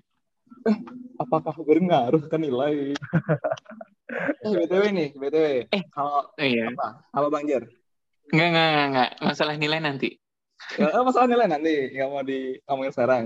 [1.19, 2.95] Apakah berpengaruh ke nilai?
[4.45, 5.47] eh, BTW nih, BTW.
[5.71, 5.83] Eh.
[5.91, 6.73] kalau Oh, iya.
[6.73, 7.07] apa?
[7.15, 7.67] Apa Bang Jer?
[8.33, 9.11] Enggak, enggak, enggak, enggak.
[9.23, 10.09] Masalah nilai nanti.
[10.79, 13.25] Ya, eh, masalah nilai nanti nggak mau diomongin sekarang.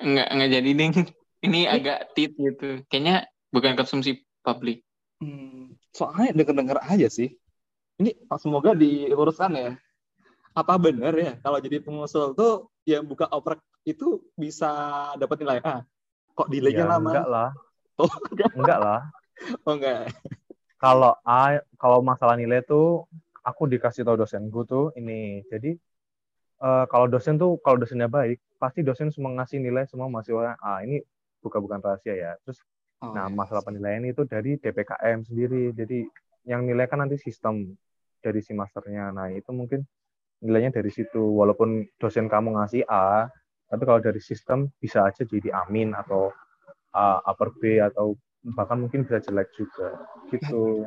[0.00, 0.92] Enggak, enggak jadi ding.
[1.44, 2.80] Ini agak tit gitu.
[2.88, 4.80] Kayaknya bukan konsumsi publik.
[5.20, 7.36] Hmm, soalnya denger-denger aja sih.
[8.00, 9.70] Ini semoga diluruskan ya.
[10.56, 14.72] Apa benar ya kalau jadi pengusul tuh yang buka oprek itu bisa
[15.20, 15.84] dapat nilai A?
[16.34, 17.10] Kok delaynya Ya, lama?
[17.10, 17.50] enggak lah.
[17.94, 18.50] Oh, enggak.
[18.58, 19.00] Enggak lah.
[19.62, 20.10] Oh enggak.
[20.82, 23.06] Kalau A, kalau masalah nilai tuh
[23.40, 25.46] aku dikasih tahu dosenku tuh ini.
[25.46, 25.78] Jadi
[26.58, 30.82] eh, kalau dosen tuh kalau dosennya baik, pasti dosen semua ngasih nilai semua mahasiswa A.
[30.82, 30.98] Ini
[31.38, 32.32] bukan bukan rahasia ya.
[32.42, 32.58] Terus
[32.98, 33.36] Oh, Nah, iya.
[33.36, 35.70] masalah penilaian itu dari DPKM sendiri.
[35.70, 36.08] Jadi
[36.48, 37.76] yang nilai kan nanti sistem
[38.18, 39.12] dari si masternya.
[39.12, 39.84] Nah, itu mungkin
[40.40, 41.20] nilainya dari situ.
[41.20, 43.28] Walaupun dosen kamu ngasih A,
[43.74, 46.30] tapi kalau dari sistem bisa aja jadi amin atau
[46.94, 48.14] A, upper B atau
[48.54, 49.98] bahkan mungkin bisa jelek juga.
[50.30, 50.86] Gitu.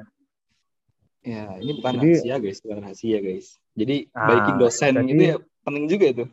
[1.28, 3.48] Ya, ini bukan Jadi- rahasia guys, bukan rahasia guys.
[3.76, 6.26] Jadi Ah, baikin dosen jadi- itu ya penting juga itu.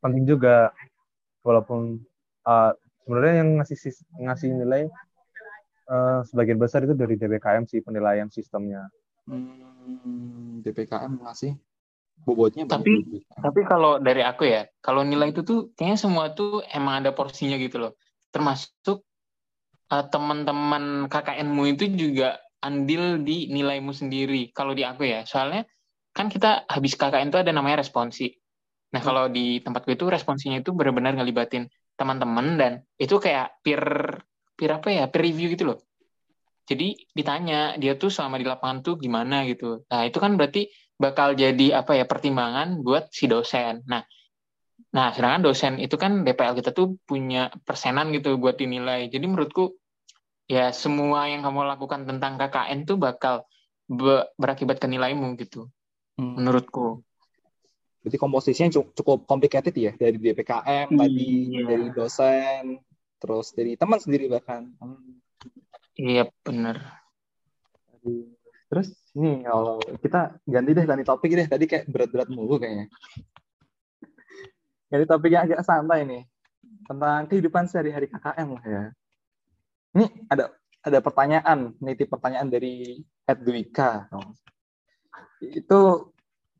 [0.00, 0.56] Penting juga
[1.44, 2.00] walaupun
[2.48, 2.72] uh,
[3.04, 3.76] sebenarnya yang ngasih
[4.16, 4.82] ngasih nilai
[5.92, 8.88] uh, sebagian besar itu dari DPKM sih penilaian sistemnya.
[9.28, 11.52] Hmm, DPKM ngasih
[12.26, 13.42] bobotnya Tapi- banyak DPKM.
[13.46, 17.54] Tapi kalau dari aku ya, kalau nilai itu tuh kayaknya semua tuh emang ada porsinya
[17.56, 17.92] gitu loh.
[18.34, 19.06] Termasuk
[19.86, 24.50] eh, teman-teman KKN-mu itu juga andil di nilaimu sendiri.
[24.50, 25.62] Kalau di aku ya, soalnya
[26.10, 28.34] kan kita habis KKN tuh ada namanya responsi.
[28.90, 33.84] Nah kalau di tempat gue itu responsinya itu benar-benar ngelibatin teman-teman dan itu kayak peer
[34.56, 35.78] peer apa ya peer review gitu loh.
[36.66, 39.86] Jadi ditanya dia tuh selama di lapangan tuh gimana gitu.
[39.86, 43.84] Nah itu kan berarti bakal jadi apa ya pertimbangan buat si dosen.
[43.84, 44.02] Nah,
[44.92, 49.12] nah sedangkan dosen itu kan DPL kita tuh punya persenan gitu buat dinilai.
[49.12, 49.76] Jadi menurutku
[50.48, 53.44] ya semua yang kamu lakukan tentang KKN tuh bakal
[53.84, 55.68] be- berakibat ke nilaimu gitu.
[56.16, 56.40] Hmm.
[56.40, 57.04] Menurutku.
[58.00, 61.28] Berarti komposisinya cu- cukup complicated ya dari DPKM tadi
[61.60, 61.62] Iya.
[61.66, 62.78] dari dosen
[63.18, 64.70] terus dari teman sendiri bahkan.
[64.80, 65.20] Hmm.
[65.96, 66.80] Iya bener.
[67.92, 68.32] Aduh.
[68.70, 72.86] Terus ini kalau kita ganti deh ganti topik deh tadi kayak berat-berat mulu kayaknya.
[74.92, 76.22] Ganti topiknya agak santai nih
[76.86, 78.84] tentang kehidupan sehari-hari KKM lah ya.
[79.96, 80.52] Ini ada
[80.86, 84.06] ada pertanyaan, nitip pertanyaan dari Edwika.
[85.40, 86.12] Itu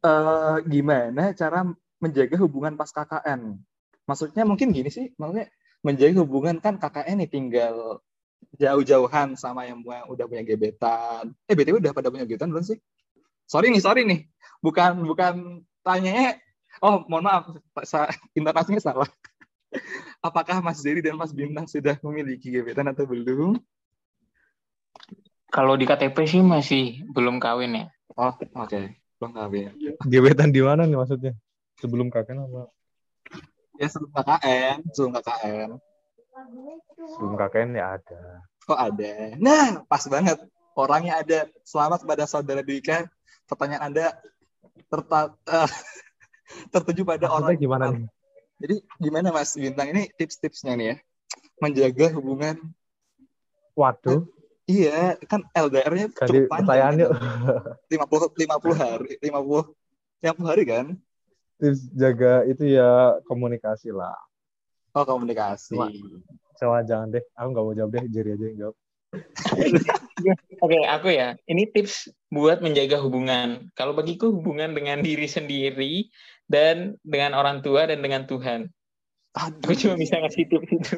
[0.02, 1.62] eh, gimana cara
[2.00, 3.60] menjaga hubungan pas KKN?
[4.06, 5.50] maksudnya mungkin gini sih, maksudnya
[5.82, 8.00] menjaga hubungan kan KKN nih tinggal
[8.56, 11.32] jauh-jauhan sama yang udah punya gebetan.
[11.44, 12.80] Eh BTW udah pada punya gebetan belum sih?
[13.46, 14.26] Sorry nih, sorry nih.
[14.64, 16.40] Bukan bukan tanya
[16.82, 17.44] oh mohon maaf,
[18.36, 19.08] intonasinya salah.
[20.26, 23.60] Apakah Mas Dery dan Mas Bintang sudah memiliki gebetan atau belum?
[25.52, 27.86] Kalau di KTP sih masih belum kawin ya.
[28.16, 28.48] Oh, oke.
[28.66, 28.98] Okay.
[29.16, 29.72] Belum kawin.
[30.04, 31.32] Gebetan di mana nih maksudnya?
[31.80, 32.72] Sebelum KKN apa?
[33.76, 35.70] Ya sebelum KKN, sebelum KKN.
[36.36, 38.20] Sebelum KKN ya ada.
[38.68, 39.12] Kok ada?
[39.40, 40.36] Nah, pas banget.
[40.76, 41.48] Orangnya ada.
[41.64, 43.08] Selamat kepada saudara Dwika.
[43.48, 44.12] Pertanyaan Anda
[44.92, 45.70] terta uh,
[46.74, 48.06] tertuju pada Maksudnya orang gimana nih?
[48.56, 50.96] Jadi gimana Mas Bintang ini tips-tipsnya nih ya?
[51.60, 52.56] Menjaga hubungan
[53.76, 54.24] Waduh.
[54.66, 57.06] Iya, kan LDR-nya cukup panjang.
[57.92, 59.70] Lima puluh lima puluh hari, lima puluh
[60.18, 60.86] lima puluh hari kan?
[61.60, 64.16] Tips jaga itu ya komunikasi lah.
[64.96, 65.76] Oh komunikasi.
[66.56, 68.76] Coba jangan deh, aku nggak mau jawab deh, Jerry aja yang jawab.
[70.64, 71.36] Oke, okay, aku ya.
[71.44, 73.68] Ini tips buat menjaga hubungan.
[73.76, 76.08] Kalau bagiku hubungan dengan diri sendiri
[76.48, 78.72] dan dengan orang tua dan dengan Tuhan.
[79.36, 79.68] Aduh.
[79.68, 80.96] Aku cuma bisa ngasih tips itu.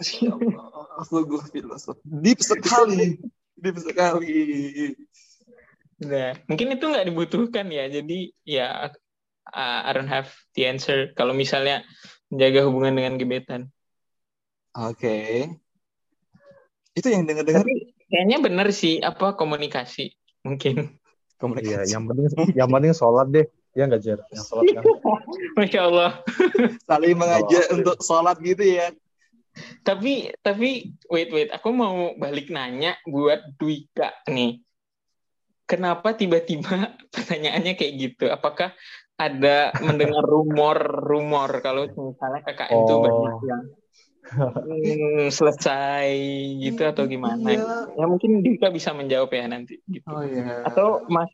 [0.00, 2.00] Masya Allah, sungguh filosof.
[2.08, 3.20] Deep sekali.
[3.60, 4.40] Deep sekali.
[6.00, 7.84] Nah, mungkin itu nggak dibutuhkan ya.
[7.92, 8.88] Jadi ya
[9.52, 11.84] uh, I don't have the answer kalau misalnya
[12.36, 13.72] menjaga hubungan dengan gebetan.
[14.76, 15.00] Oke.
[15.00, 15.32] Okay.
[16.92, 17.64] Itu yang dengar-dengar.
[18.12, 20.12] Kayaknya benar sih apa komunikasi
[20.44, 20.92] mungkin.
[21.40, 21.92] Komunikasi.
[21.92, 23.44] Iya, yang penting yang penting sholat deh.
[23.76, 24.20] Ya nggak Jer?
[24.32, 24.84] Yang sholat kan.
[25.60, 26.10] Masya Allah.
[26.88, 28.88] Saling mengajak untuk sholat gitu ya.
[29.84, 34.64] Tapi tapi wait wait, aku mau balik nanya buat Dwika nih.
[35.68, 38.32] Kenapa tiba-tiba pertanyaannya kayak gitu?
[38.32, 38.72] Apakah
[39.16, 43.00] ada mendengar rumor-rumor kalau misalnya KKN itu oh.
[43.00, 43.62] banyak yang
[44.28, 46.08] hmm, selesai
[46.60, 47.48] gitu atau gimana?
[47.48, 47.96] Iya.
[47.96, 49.80] Ya mungkin Dwika bisa menjawab ya nanti.
[49.88, 50.04] Gitu.
[50.04, 50.68] Oh, iya.
[50.68, 51.32] Atau Mas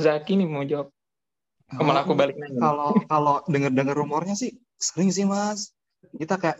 [0.00, 0.88] Zaki nih mau jawab?
[1.70, 2.58] Ke mana aku balik nanya.
[2.58, 5.76] Kalau kalau dengar-dengar rumornya sih sering sih mas.
[6.16, 6.58] Kita kayak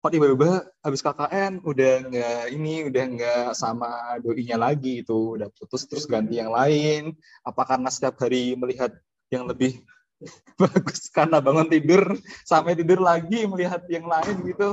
[0.00, 5.84] kok tiba-tiba habis KKN udah nggak ini udah nggak sama doinya lagi itu udah putus
[5.90, 7.12] terus ganti yang lain.
[7.42, 8.94] Apa karena setiap hari melihat
[9.28, 9.82] yang lebih
[10.60, 14.68] bagus karena bangun tidur sampai tidur lagi melihat yang lain gitu.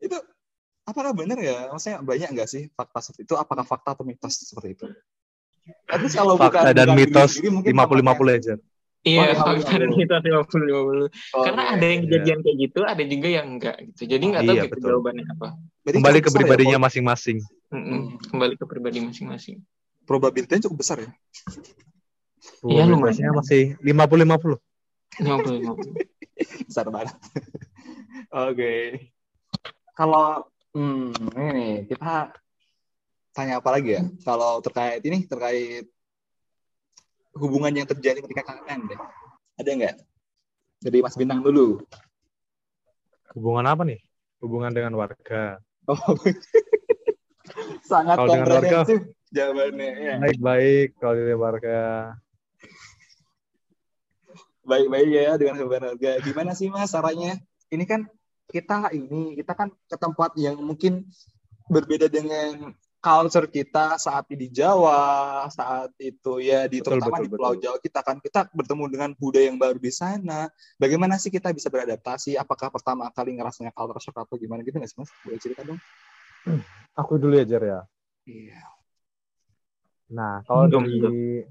[0.00, 0.16] Itu
[0.88, 1.68] apakah benar ya?
[1.68, 3.34] Maksudnya banyak nggak sih fakta seperti itu?
[3.36, 4.86] Apakah fakta atau mitos seperti itu?
[5.84, 8.54] Tapi kalau fakta bukan, dan bukan mitos lima puluh lima puluh aja.
[9.06, 11.06] Iya, oh, fakta dan mitos lima puluh lima puluh.
[11.34, 12.06] Karena okay, ada yang iya.
[12.06, 14.02] kejadian kayak gitu, ada juga yang enggak gitu.
[14.08, 15.48] Jadi nggak tahu iya, gitu jawabannya apa.
[15.84, 17.36] Berarti Kembali ke ya, pribadinya masing-masing.
[17.70, 17.98] Ya,
[18.30, 19.56] Kembali ke pribadi masing-masing.
[20.06, 21.10] Probabilitasnya cukup besar ya?
[22.66, 23.32] Iya lumayan.
[23.36, 24.58] masih lima puluh lima puluh.
[25.22, 25.92] Lima puluh lima puluh.
[26.66, 27.14] Besar banget.
[28.32, 28.72] Oke.
[29.96, 30.44] Kalau
[30.76, 32.34] hmm, ini kita
[33.32, 34.02] tanya apa lagi ya?
[34.24, 35.86] Kalau terkait ini terkait
[37.36, 39.00] hubungan yang terjadi ketika KKN deh.
[39.56, 39.96] Ada nggak?
[40.84, 41.80] Dari Mas Bintang dulu.
[43.36, 44.00] Hubungan apa nih?
[44.40, 45.60] Hubungan dengan warga.
[45.88, 45.96] Oh.
[47.88, 48.78] Sangat kalau dengan warga,
[49.30, 49.90] jawabannya.
[49.96, 50.14] Ya.
[50.18, 51.80] Baik-baik kalau dengan warga.
[54.66, 56.18] Baik-baik ya dengan warga.
[56.20, 57.38] Gimana sih Mas caranya?
[57.70, 58.10] Ini kan
[58.50, 61.06] kita ini kita kan ke tempat yang mungkin
[61.70, 62.74] berbeda dengan
[63.06, 67.62] culture kita saat di Jawa, saat itu ya di betul, terutama betul, di Pulau betul.
[67.62, 70.50] Jawa kita kan kita bertemu dengan budaya yang baru di sana.
[70.74, 72.34] Bagaimana sih kita bisa beradaptasi?
[72.34, 75.10] Apakah pertama kali ngerasanya culture shock atau gimana gitu nggak sih mas?
[75.22, 75.78] Boleh cerita dong?
[76.46, 76.62] Hmm,
[76.98, 77.80] aku dulu ya Jer ya.
[78.26, 78.62] Iya.
[80.10, 81.46] Nah kalau dari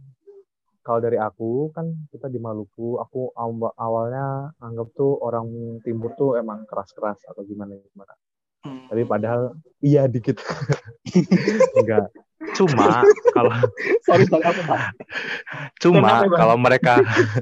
[0.85, 3.33] kalau dari aku kan kita di Maluku, aku
[3.73, 8.13] awalnya anggap tuh orang timur tuh emang keras-keras atau gimana gimana.
[8.61, 8.85] Hmm.
[8.93, 10.37] Tapi padahal iya dikit.
[11.81, 12.13] Enggak.
[12.53, 13.01] Cuma
[13.33, 13.49] kalau
[14.05, 14.93] sorry, sorry, apa,
[15.81, 17.01] Cuma kalau mereka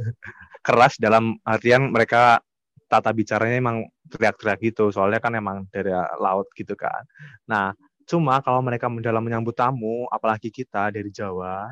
[0.67, 2.39] keras dalam artian mereka
[2.87, 4.87] tata bicaranya emang teriak-teriak gitu.
[4.87, 7.03] Soalnya kan emang dari laut gitu kan.
[7.43, 7.75] Nah,
[8.07, 11.67] cuma kalau mereka dalam menyambut tamu, apalagi kita dari Jawa,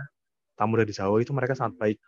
[0.56, 2.00] tamu dari Jawa itu mereka sangat baik.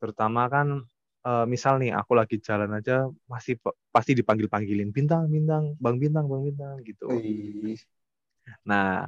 [0.00, 0.84] Terutama kan
[1.26, 3.58] uh, misal nih aku lagi jalan aja masih
[3.90, 7.06] pasti dipanggil panggilin bintang bintang bang bintang bang bintang gitu.
[8.68, 9.06] Nah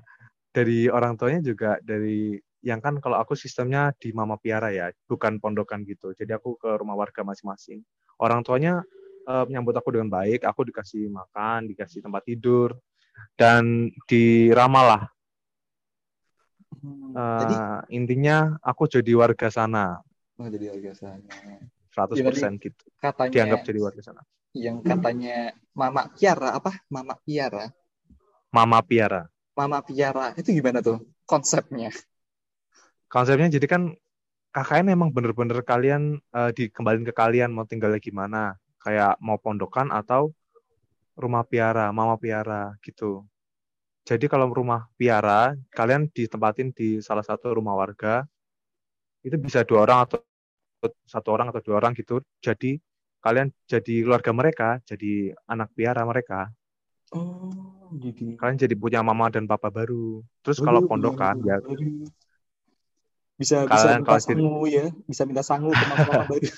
[0.51, 5.39] dari orang tuanya juga dari yang kan kalau aku sistemnya di mama piara ya bukan
[5.39, 6.11] pondokan gitu.
[6.17, 7.85] Jadi aku ke rumah warga masing-masing.
[8.19, 8.83] Orang tuanya
[9.29, 12.73] uh, menyambut aku dengan baik aku dikasih makan dikasih tempat tidur
[13.37, 15.13] dan diramalah
[16.77, 17.55] hmm, uh, jadi
[17.95, 20.05] intinya aku jadi warga sana
[20.37, 21.35] oh, jadi warga sana
[22.07, 22.85] 100% gitu.
[23.03, 24.23] Katanya Dianggap jadi warga sana.
[24.57, 26.79] yang katanya Mama Piara apa?
[26.89, 27.69] Mama Piara.
[28.55, 29.29] Mama Piara.
[29.59, 31.91] Mama Piara itu gimana tuh konsepnya?
[33.11, 33.83] Konsepnya jadi kan
[34.55, 38.57] KKN emang bener-bener kalian eh, dikembalin ke kalian mau tinggalnya gimana.
[38.79, 40.33] Kayak mau pondokan atau
[41.19, 43.27] rumah piara, mama piara gitu.
[44.09, 48.25] Jadi kalau rumah piara, kalian ditempatin di salah satu rumah warga,
[49.21, 50.25] itu bisa dua orang atau
[51.05, 52.25] satu orang atau dua orang gitu.
[52.41, 52.81] Jadi
[53.21, 56.49] kalian jadi keluarga mereka, jadi anak piara mereka.
[57.13, 60.25] Oh, jadi Kalian jadi punya mama dan papa baru.
[60.41, 61.61] Terus kalau pondokan ya
[63.39, 66.49] bisa bisa Kalian minta kalau jadi- sangu ya, bisa minta sangu ke mama-mama baru.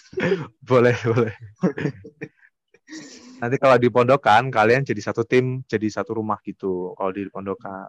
[0.63, 1.35] boleh boleh.
[3.41, 6.93] Nanti kalau di pondokan kalian jadi satu tim, jadi satu rumah gitu.
[6.95, 7.89] Kalau di pondokan.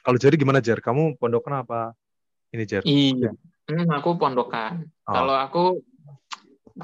[0.00, 0.78] Kalau jadi gimana Jar?
[0.78, 1.92] Kamu pondokan apa?
[2.54, 2.82] Ini Jar.
[2.86, 3.34] Iya.
[3.66, 4.86] Hmm, aku pondokan.
[5.04, 5.12] Oh.
[5.14, 5.64] Kalau aku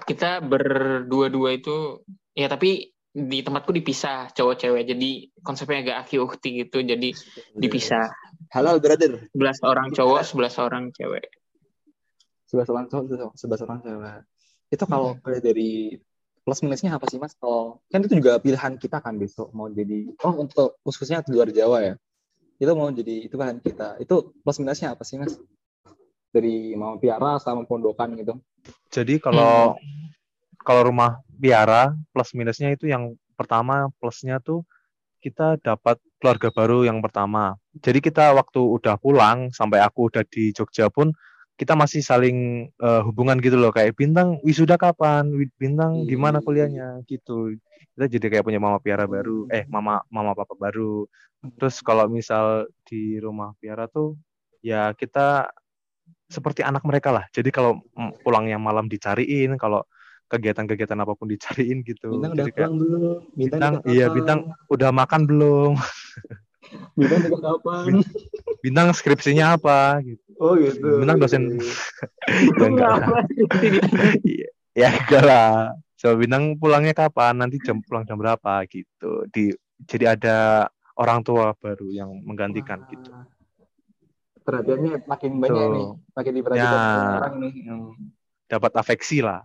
[0.04, 2.04] kita berdua-dua itu
[2.36, 7.16] ya tapi di tempatku dipisah cowok cewek jadi konsepnya agak aki ukti gitu jadi
[7.56, 8.12] dipisah
[8.52, 9.24] Halal brother.
[9.32, 11.24] 11 orang cowok 11 orang cewek
[12.46, 14.22] Sebelas orang cowok, sebelas orang cewek.
[14.70, 15.98] Itu kalau boleh dari
[16.46, 17.34] plus minusnya apa sih mas?
[17.34, 21.50] Kalau kan itu juga pilihan kita kan besok mau jadi oh untuk khususnya di luar
[21.50, 21.94] Jawa ya.
[22.62, 23.98] Itu mau jadi itu pilihan kita.
[23.98, 25.34] Itu plus minusnya apa sih mas?
[26.30, 28.38] Dari mau piara sama pondokan gitu.
[28.94, 29.74] Jadi kalau
[30.62, 34.62] kalau rumah piara plus minusnya itu yang pertama plusnya tuh
[35.18, 37.58] kita dapat keluarga baru yang pertama.
[37.82, 41.10] Jadi kita waktu udah pulang sampai aku udah di Jogja pun
[41.56, 46.08] kita masih saling eh, hubungan gitu loh kayak bintang wisuda kapan, bintang Iya.
[46.12, 47.56] gimana kuliahnya gitu.
[47.96, 51.08] Kita jadi kayak punya mama piara baru, eh mama mama papa baru.
[51.56, 54.20] Terus kalau misal di rumah piara tuh
[54.60, 55.48] ya kita
[56.28, 57.24] seperti anak mereka lah.
[57.32, 57.80] Jadi kalau
[58.20, 59.80] pulangnya malam dicariin, kalau
[60.26, 62.18] kegiatan-kegiatan apa pun dicariin gitu.
[62.18, 63.00] Bintang udah Jadi kayak pulang belum?
[63.00, 64.38] Bintang bintang, udah iya bintang
[64.68, 65.72] udah makan belum?
[66.96, 67.84] Bintang udah kapan?
[68.64, 70.00] Bintang skripsinya apa?
[70.02, 70.22] Gitu.
[70.40, 71.00] Oh gitu.
[71.02, 71.42] Bintang dosen
[72.60, 73.08] ya enggak lah.
[74.24, 75.50] Iya, ya enggak lah.
[75.96, 77.40] So bintang pulangnya kapan?
[77.40, 79.24] Nanti jam pulang jam berapa gitu.
[79.32, 79.52] Di
[79.86, 83.12] jadi ada orang tua baru yang menggantikan gitu.
[84.46, 85.72] Perhatiannya makin banyak Tuh.
[85.74, 87.18] nih, makin diperhatikan Ya.
[87.18, 87.52] orang nih.
[88.46, 89.42] Dapat afeksi lah.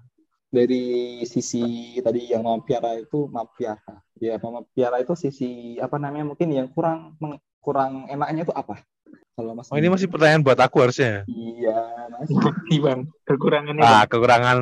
[0.52, 0.84] Dari
[1.24, 1.64] sisi
[2.04, 4.04] tadi yang mau piara itu mau piara.
[4.20, 8.84] Ya mau piara itu sisi apa namanya mungkin yang kurang meng- kurang enaknya itu apa?
[9.32, 11.24] Kalau Mas Oh ini masih pertanyaan buat aku harusnya.
[11.24, 11.80] Iya,
[12.12, 12.28] Mas.
[12.68, 14.12] Iya, bang kekurangannya Ah, Bang.
[14.12, 14.58] kekurangan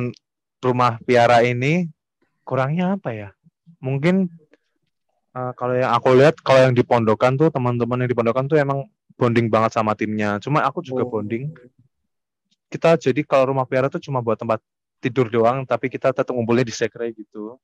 [0.62, 1.90] rumah piara ini
[2.46, 3.28] kurangnya apa ya?
[3.82, 4.30] Mungkin
[5.34, 8.62] eh, kalau yang aku lihat kalau yang di pondokan tuh teman-teman yang di pondokan tuh
[8.62, 8.86] emang
[9.18, 10.38] bonding banget sama timnya.
[10.38, 11.18] Cuma aku juga Oh.
[11.18, 11.50] bonding.
[12.70, 14.62] Kita jadi kalau rumah piara tuh cuma buat tempat
[15.00, 17.56] tidur doang, tapi kita tetap ngumpulnya di sekre gitu.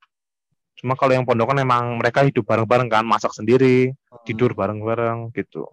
[0.76, 3.92] Cuma kalau yang pondokan emang mereka hidup bareng-bareng kan, masak sendiri,
[4.24, 5.68] tidur bareng-bareng gitu.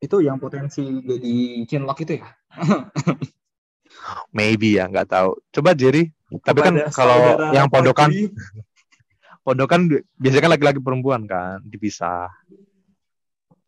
[0.00, 2.28] Itu yang potensi jadi cinlok itu ya?
[4.36, 5.36] Maybe ya, nggak tahu.
[5.52, 6.08] Coba Jerry.
[6.30, 8.14] Tapi kan kalau yang pondokan
[9.44, 12.28] pondokan bi- biasanya kan laki-laki perempuan kan dipisah.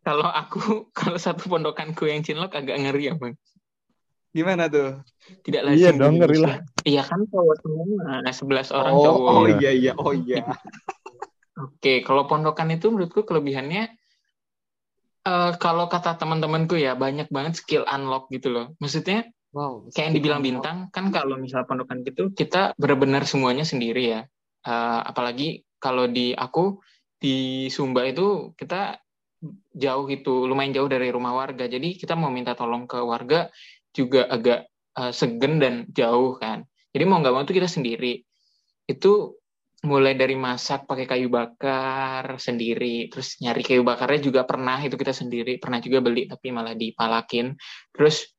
[0.03, 0.59] kalau aku
[0.99, 3.33] kalau satu pondokanku yang cinlok agak ngeri ya bang
[4.33, 4.99] gimana tuh?
[5.45, 6.55] tidak Iya lazim di dong, ngeri Indonesia.
[6.83, 7.85] iya kan cowok semua
[8.19, 9.55] nah, 11 orang oh, cowok oh Iya.
[9.55, 10.37] iya iya, oh iya.
[11.53, 13.93] Oke, kalau pondokan itu menurutku kelebihannya
[15.23, 18.65] eh kalau kata teman-temanku ya banyak banget skill unlock gitu loh.
[18.81, 19.85] Maksudnya Wow.
[19.93, 24.21] kayak yang dibilang bintang kan kalau misal pondokan gitu kita benar-benar semuanya sendiri ya.
[24.65, 26.81] Eh, apalagi kalau di aku
[27.21, 28.97] di Sumba itu kita
[29.77, 31.69] jauh itu lumayan jauh dari rumah warga.
[31.69, 33.45] Jadi kita mau minta tolong ke warga
[33.93, 34.67] juga agak
[34.99, 36.65] eh, segen dan jauh kan.
[36.93, 38.21] Jadi mau nggak mau tuh kita sendiri.
[38.89, 39.41] Itu
[39.83, 45.11] mulai dari masak pakai kayu bakar sendiri, terus nyari kayu bakarnya juga pernah itu kita
[45.11, 47.53] sendiri, pernah juga beli tapi malah dipalakin.
[47.91, 48.31] Terus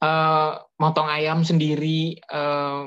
[0.00, 2.82] eh, motong ayam sendiri, eh,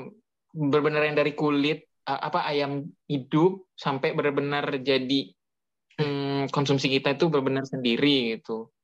[0.52, 5.20] benar-benar yang dari kulit eh, apa ayam hidup sampai benar-benar jadi
[6.02, 8.74] hmm, konsumsi kita itu benar-benar sendiri gitu.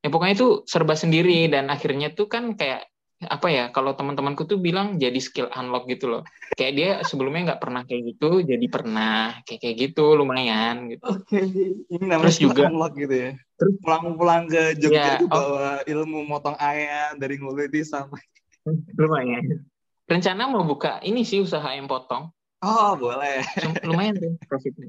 [0.00, 2.88] Ya pokoknya itu serba sendiri dan akhirnya tuh kan kayak
[3.20, 6.22] apa ya kalau teman-temanku tuh bilang jadi skill unlock gitu loh
[6.56, 11.36] kayak dia sebelumnya nggak pernah kayak gitu jadi pernah kayak kayak gitu lumayan gitu Oke,
[11.84, 13.30] ini namanya Terus juga- unlock gitu ya.
[13.60, 15.36] Terus- pulang-pulang ke Jogja Ya, itu oh.
[15.36, 18.24] bawa ilmu motong ayam dari nguliti sampai.
[19.00, 19.68] lumayan
[20.08, 23.40] rencana mau buka ini sih usaha ayam potong Oh, boleh.
[23.84, 24.88] lumayan tuh profitnya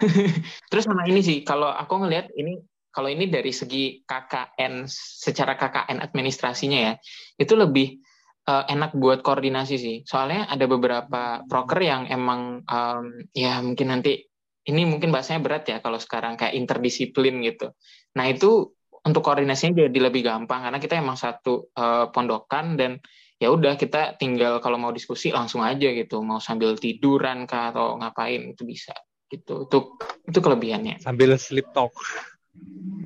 [0.68, 2.56] terus sama ini sih kalau aku ngelihat ini
[2.98, 6.92] kalau ini dari segi KKN secara KKN administrasinya ya
[7.38, 8.02] itu lebih
[8.50, 9.96] uh, enak buat koordinasi sih.
[10.02, 14.26] Soalnya ada beberapa proker yang emang um, ya mungkin nanti
[14.66, 17.70] ini mungkin bahasanya berat ya kalau sekarang kayak interdisiplin gitu.
[18.18, 18.74] Nah itu
[19.06, 22.98] untuk koordinasinya jadi lebih gampang karena kita emang satu uh, pondokan dan
[23.38, 27.94] ya udah kita tinggal kalau mau diskusi langsung aja gitu mau sambil tiduran kah atau
[27.94, 28.90] ngapain itu bisa
[29.30, 29.78] gitu itu
[30.26, 31.94] itu kelebihannya sambil sleep talk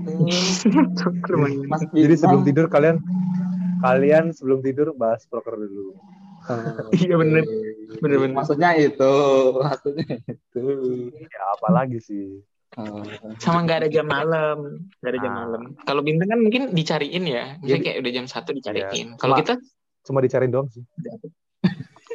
[1.71, 2.99] Mas, jadi sebelum tidur kalian
[3.83, 5.95] kalian sebelum tidur bahas proker dulu
[6.99, 7.47] iya bener
[8.03, 9.15] bener bener maksudnya itu
[9.63, 10.65] maksudnya itu
[11.31, 12.43] ya apalagi sih
[12.73, 13.05] Oh.
[13.37, 15.39] Sama nggak ada jam malam, nggak ada jam ah.
[15.45, 15.63] malam.
[15.85, 19.13] Kalau bintang kan mungkin dicariin ya, misalnya kayak udah jam satu dicariin.
[19.13, 19.21] Iya.
[19.21, 19.61] Kalau kita
[20.09, 20.81] cuma dicariin doang sih.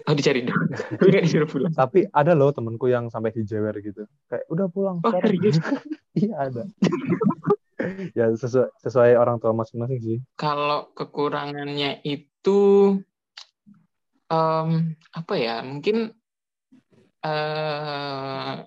[0.07, 0.47] Oh dicari
[1.27, 1.75] disuruh pulang.
[1.75, 5.03] Tapi ada loh temenku yang sampai hijewer gitu, kayak udah pulang.
[5.03, 5.59] Oh serius?
[6.19, 6.63] iya ada.
[8.15, 10.17] ya sesuai sesuai orang tua masing-masing sih.
[10.39, 12.59] Kalau kekurangannya itu
[14.31, 14.69] um,
[15.11, 15.59] apa ya?
[15.59, 16.15] Mungkin
[17.27, 18.63] uh,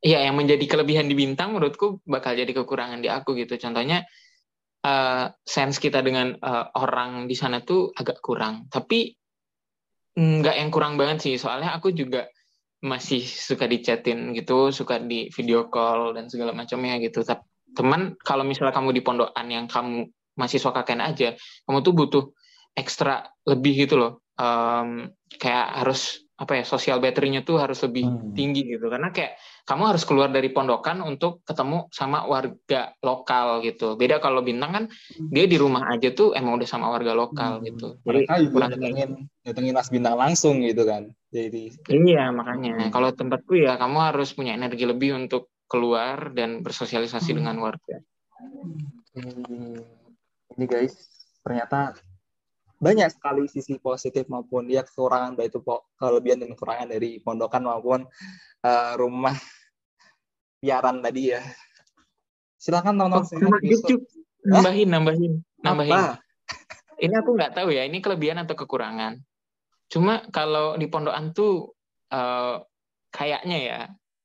[0.00, 4.08] ya yang menjadi kelebihan di bintang menurutku bakal jadi kekurangan di aku gitu contohnya
[4.84, 9.19] uh, sense kita dengan uh, orang di sana tuh agak kurang tapi
[10.20, 11.34] nggak yang kurang banget sih.
[11.40, 12.28] Soalnya aku juga
[12.80, 17.24] masih suka dichatin gitu suka di video call dan segala macamnya gitu.
[17.24, 21.28] Tapi teman kalau misalnya kamu di pondokan yang kamu masih suka KKN aja
[21.68, 22.24] kamu tuh butuh
[22.76, 24.12] ekstra lebih gitu loh.
[24.40, 28.32] Um, kayak harus apa ya sosial battery-nya tuh harus lebih hmm.
[28.32, 29.36] tinggi gitu karena kayak
[29.68, 34.84] kamu harus keluar dari pondokan untuk ketemu sama warga lokal gitu beda kalau bintang kan
[35.28, 37.64] dia di rumah aja tuh emang udah sama warga lokal hmm.
[37.68, 42.90] gitu mereka juga datengin datengin mas bintang langsung gitu kan jadi iya makanya hmm.
[42.90, 47.38] kalau tempatku ya kamu harus punya energi lebih untuk keluar dan bersosialisasi hmm.
[47.44, 48.00] dengan warga
[49.12, 49.76] hmm.
[50.56, 50.96] ini guys
[51.44, 52.00] ternyata
[52.80, 55.60] banyak sekali sisi positif maupun ya kekurangan baik itu
[56.00, 58.08] kelebihan dan kekurangan dari pondokan maupun
[58.64, 59.36] uh, rumah
[60.64, 61.44] piaran tadi ya.
[62.56, 64.04] Silakan teman-teman oh, YouTube.
[64.40, 65.92] Nambahin, nambahin, nambahin.
[65.92, 66.24] Apa?
[67.00, 69.20] Ini aku nggak tahu ya, ini kelebihan atau kekurangan.
[69.92, 71.76] Cuma kalau di pondokan tuh
[72.12, 72.64] uh,
[73.12, 73.80] kayaknya ya,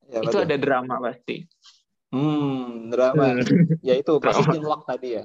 [0.08, 1.44] ya itu ada drama pasti.
[2.16, 3.36] Hmm, drama.
[3.36, 3.44] Hmm.
[3.84, 5.24] ya itu pasti tadi ya.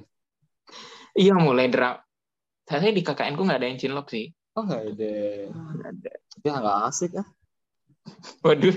[1.14, 2.02] Iya, mulai drama
[2.78, 4.30] saya di KKN ku nggak ada yang cinlok sih.
[4.54, 5.14] Oh nggak ada.
[5.50, 6.12] Nggak ada.
[6.46, 7.28] Ya nggak asik ah.
[8.46, 8.76] Waduh.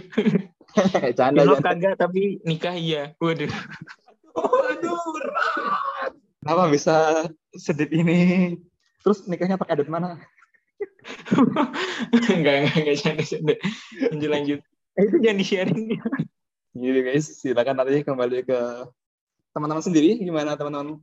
[1.17, 3.13] Canda cinlok kagak tapi nikah iya.
[3.21, 3.53] Waduh.
[4.33, 6.11] Waduh berat.
[6.41, 6.95] Kenapa bisa
[7.53, 8.19] sedih ini?
[9.05, 10.17] Terus nikahnya pakai adat mana?
[12.33, 13.55] enggak, enggak, enggak, canda, canda.
[14.11, 14.59] Lanjut, lanjut.
[14.99, 15.81] Eh, itu jangan di-sharing.
[16.73, 18.59] Jadi guys, silakan nanti kembali ke
[19.55, 20.19] teman-teman sendiri.
[20.19, 20.99] Gimana teman-teman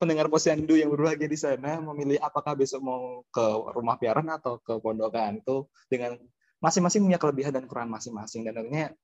[0.00, 3.44] pendengar posyandu yang berbahagia di sana memilih apakah besok mau ke
[3.76, 5.44] rumah piaran atau ke pondokan.
[5.44, 6.16] Itu dengan
[6.64, 8.48] masing-masing punya kelebihan dan kekurangan masing-masing.
[8.48, 8.96] Dan akhirnya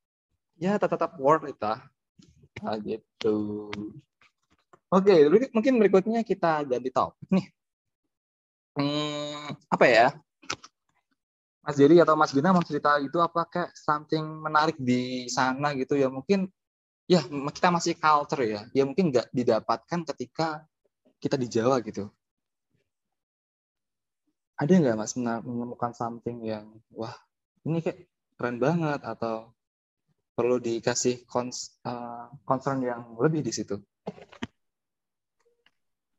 [0.57, 1.85] ya tetap tetap worth it lah.
[2.65, 3.69] Nah, gitu.
[4.89, 5.15] Oke
[5.53, 7.47] mungkin berikutnya kita ganti topik nih.
[8.77, 10.09] Hmm, apa ya?
[11.61, 15.99] Mas Jerry atau Mas Gina mau cerita itu apa kayak something menarik di sana gitu
[15.99, 16.09] ya?
[16.09, 16.49] Mungkin
[17.05, 18.61] ya kita masih culture ya.
[18.73, 20.65] Ya mungkin nggak didapatkan ketika
[21.23, 22.09] kita di Jawa gitu.
[24.57, 27.13] Ada nggak mas menemukan something yang wah
[27.69, 28.09] ini kayak
[28.41, 29.53] keren banget atau
[30.37, 33.81] perlu dikasih cons, uh, concern yang lebih di situ?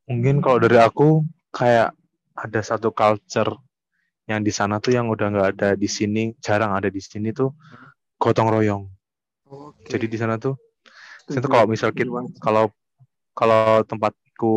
[0.09, 1.21] Mungkin kalau dari aku
[1.53, 1.93] kayak
[2.37, 3.57] ada satu culture
[4.29, 7.53] yang di sana tuh yang udah nggak ada di sini jarang ada di sini tuh
[8.17, 8.83] gotong royong.
[9.47, 9.95] Okay.
[9.95, 10.59] jadi di sana tuh
[11.31, 12.11] itu kalau misal kita
[12.43, 12.67] kalau
[13.31, 14.53] kalau tempat aku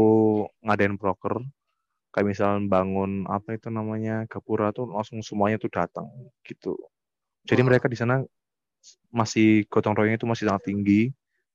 [0.61, 1.41] ngadain broker
[2.13, 6.05] kayak misalnya bangun apa itu namanya gapura tuh langsung semuanya tuh datang
[6.45, 6.77] gitu
[7.49, 7.73] jadi wow.
[7.73, 8.21] mereka di sana
[9.09, 11.09] masih gotong royong itu masih sangat tinggi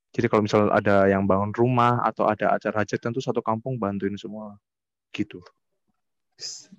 [0.09, 4.17] jadi kalau misalnya ada yang bangun rumah atau ada acara hajat tentu satu kampung bantuin
[4.17, 4.57] semua
[5.13, 5.37] gitu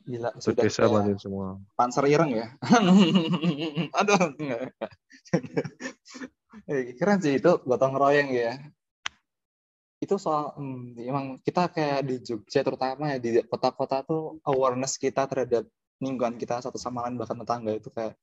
[0.05, 1.57] Gila, sudah desa bantuin semua.
[1.81, 2.53] Panser ireng ya.
[4.05, 4.69] Aduh, enggak.
[6.65, 8.57] Eh, keren sih itu gotong royong ya
[10.07, 15.27] itu soal hmm, emang kita kayak di Jogja terutama ya di kota-kota tuh awareness kita
[15.27, 15.67] terhadap
[15.99, 18.15] lingkungan kita satu sama lain bahkan tetangga itu kayak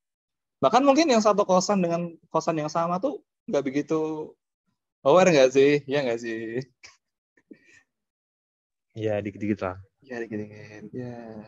[0.63, 3.19] bahkan mungkin yang satu kosan dengan kosan yang sama tuh
[3.51, 4.31] nggak begitu
[5.03, 5.83] aware nggak sih?
[5.85, 6.63] Ya nggak sih?
[8.95, 9.77] Ya dikit-dikit lah.
[9.99, 10.89] Ya dikit-dikit.
[10.95, 11.43] Ya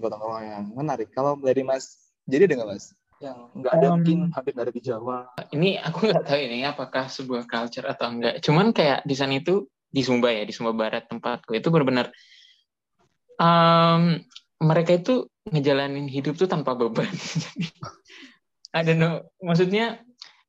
[0.00, 0.66] gotong royong.
[0.72, 1.12] Menarik.
[1.12, 5.34] Kalau dari mas jadi dengan mas yang nggak ada um, mungkin hampir dari di Jawa.
[5.50, 8.38] Ini aku nggak tahu ini apakah sebuah culture atau enggak.
[8.42, 12.12] Cuman kayak di sana itu di Sumba ya di Sumba Barat tempatku itu benar-benar
[13.40, 14.20] um,
[14.60, 17.08] mereka itu ngejalanin hidup tuh tanpa beban.
[18.76, 19.24] I don't know.
[19.40, 20.02] Maksudnya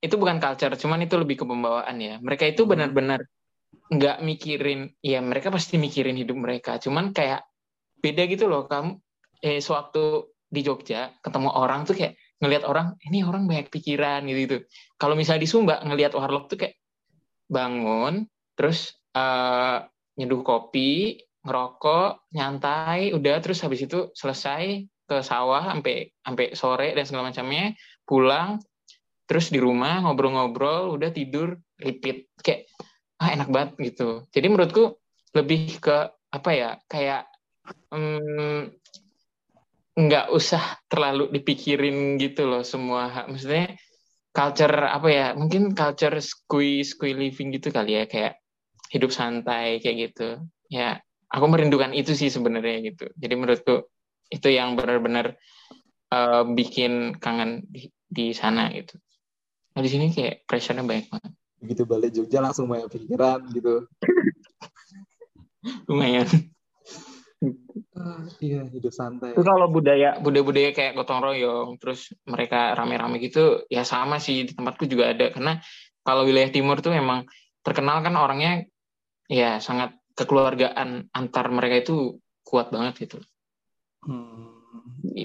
[0.04, 2.16] itu bukan culture, cuman itu lebih ke pembawaan ya.
[2.20, 3.24] Mereka itu benar-benar
[3.90, 6.78] nggak mikirin, ya mereka pasti mikirin hidup mereka.
[6.78, 7.48] Cuman kayak
[8.02, 8.68] beda gitu loh.
[8.68, 9.00] Kamu
[9.40, 14.40] eh sewaktu di Jogja ketemu orang tuh kayak ngelihat orang ini orang banyak pikiran gitu
[14.48, 14.58] gitu.
[14.96, 16.80] Kalau misalnya di Sumba ngelihat warlock tuh kayak
[17.50, 19.84] bangun terus uh,
[20.16, 27.04] nyeduh kopi ngerokok nyantai udah terus habis itu selesai ke sawah sampai sampai sore dan
[27.08, 27.74] segala macamnya
[28.06, 28.62] pulang
[29.26, 32.70] terus di rumah ngobrol-ngobrol udah tidur repeat kayak
[33.18, 35.00] ah enak banget gitu jadi menurutku
[35.34, 35.98] lebih ke
[36.30, 37.26] apa ya kayak
[37.90, 38.79] hmm,
[40.00, 43.28] nggak usah terlalu dipikirin gitu loh semua.
[43.28, 43.76] Maksudnya
[44.32, 48.40] culture apa ya mungkin culture squeeze squeeze living gitu kali ya kayak
[48.96, 50.40] hidup santai kayak gitu.
[50.72, 53.12] Ya aku merindukan itu sih sebenarnya gitu.
[53.20, 53.92] Jadi menurutku
[54.32, 55.36] itu yang benar-benar
[56.16, 58.96] uh, bikin kangen di, di sana gitu.
[59.76, 61.32] Nah di sini kayak pressure-nya banyak banget.
[61.60, 63.84] Begitu balik Jogja langsung banyak pikiran gitu.
[65.92, 66.30] Lumayan
[68.40, 69.36] iya hidup santai.
[69.36, 74.48] Itu kalau budaya budaya budaya kayak gotong royong terus mereka rame-rame gitu ya sama sih
[74.48, 75.32] di tempatku juga ada.
[75.32, 75.60] Karena
[76.04, 77.28] kalau wilayah timur tuh memang
[77.62, 78.66] terkenal kan orangnya
[79.28, 81.96] ya sangat kekeluargaan antar mereka itu
[82.44, 83.20] kuat banget gitu.
[84.00, 84.56] Hmm.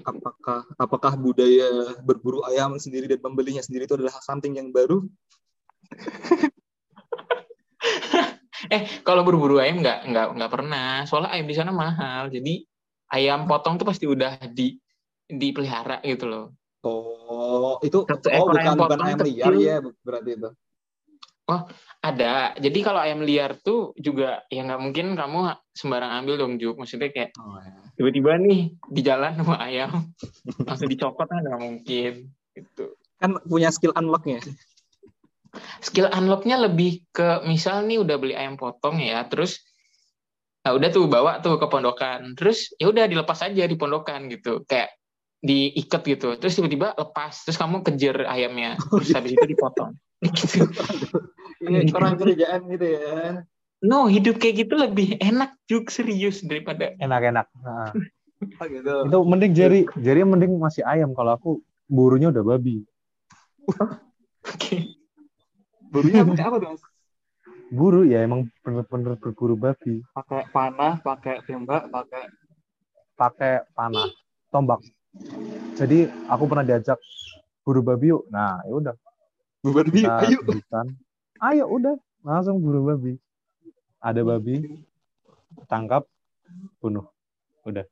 [0.02, 5.06] apakah apakah budaya berburu ayam sendiri dan membelinya sendiri itu adalah something yang baru
[8.70, 11.04] eh kalau berburu ayam nggak nggak nggak pernah.
[11.04, 12.28] Soalnya ayam di sana mahal.
[12.32, 12.64] Jadi
[13.12, 14.76] ayam potong tuh pasti udah di
[15.28, 16.46] dipelihara gitu loh.
[16.84, 20.50] Oh itu Satu oh bukan ayam bukan ayam liar ya berarti itu.
[21.44, 21.60] Oh
[22.00, 22.56] ada.
[22.56, 27.12] Jadi kalau ayam liar tuh juga ya nggak mungkin kamu sembarang ambil dong Juk maksudnya
[27.12, 27.76] kayak oh, ya.
[28.00, 30.12] tiba-tiba nih di jalan sama ayam.
[30.68, 32.12] Langsung dicopot kan nggak mungkin.
[32.56, 32.84] Gitu.
[33.20, 34.40] Kan punya skill unlocknya
[35.80, 39.62] skill unlocknya lebih ke misal nih udah beli ayam potong ya terus
[40.64, 44.64] nah udah tuh bawa tuh ke pondokan terus ya udah dilepas aja di pondokan gitu
[44.64, 44.96] kayak
[45.44, 49.92] diikat gitu terus tiba-tiba lepas terus kamu kejar ayamnya oh, terus habis itu dipotong
[50.24, 50.64] gitu
[51.60, 53.44] ini orang kerjaan gitu ya
[53.84, 57.92] no hidup kayak gitu lebih enak juga serius daripada enak-enak nah.
[58.64, 58.94] oh, gitu.
[59.04, 61.50] itu mending jari jari mending masih ayam kalau aku
[61.92, 62.80] burunya udah babi
[63.68, 64.00] oke
[64.48, 64.96] okay.
[65.94, 66.70] Burunya pakai apa tuh?
[67.70, 70.02] Buru ya emang bener-bener berburu babi.
[70.10, 72.22] Pakai panah, pakai tembak, pakai
[73.14, 74.10] pakai panah,
[74.50, 74.82] tombak.
[75.78, 76.98] Jadi aku pernah diajak
[77.62, 78.26] buru babi yuk.
[78.30, 78.94] Nah, ya udah.
[79.62, 80.38] Buru babi, Kita ayo.
[80.42, 80.86] Hutan.
[81.40, 83.18] Ayo udah, langsung buru babi.
[84.02, 84.84] Ada babi,
[85.70, 86.04] tangkap,
[86.82, 87.06] bunuh.
[87.64, 87.86] Udah.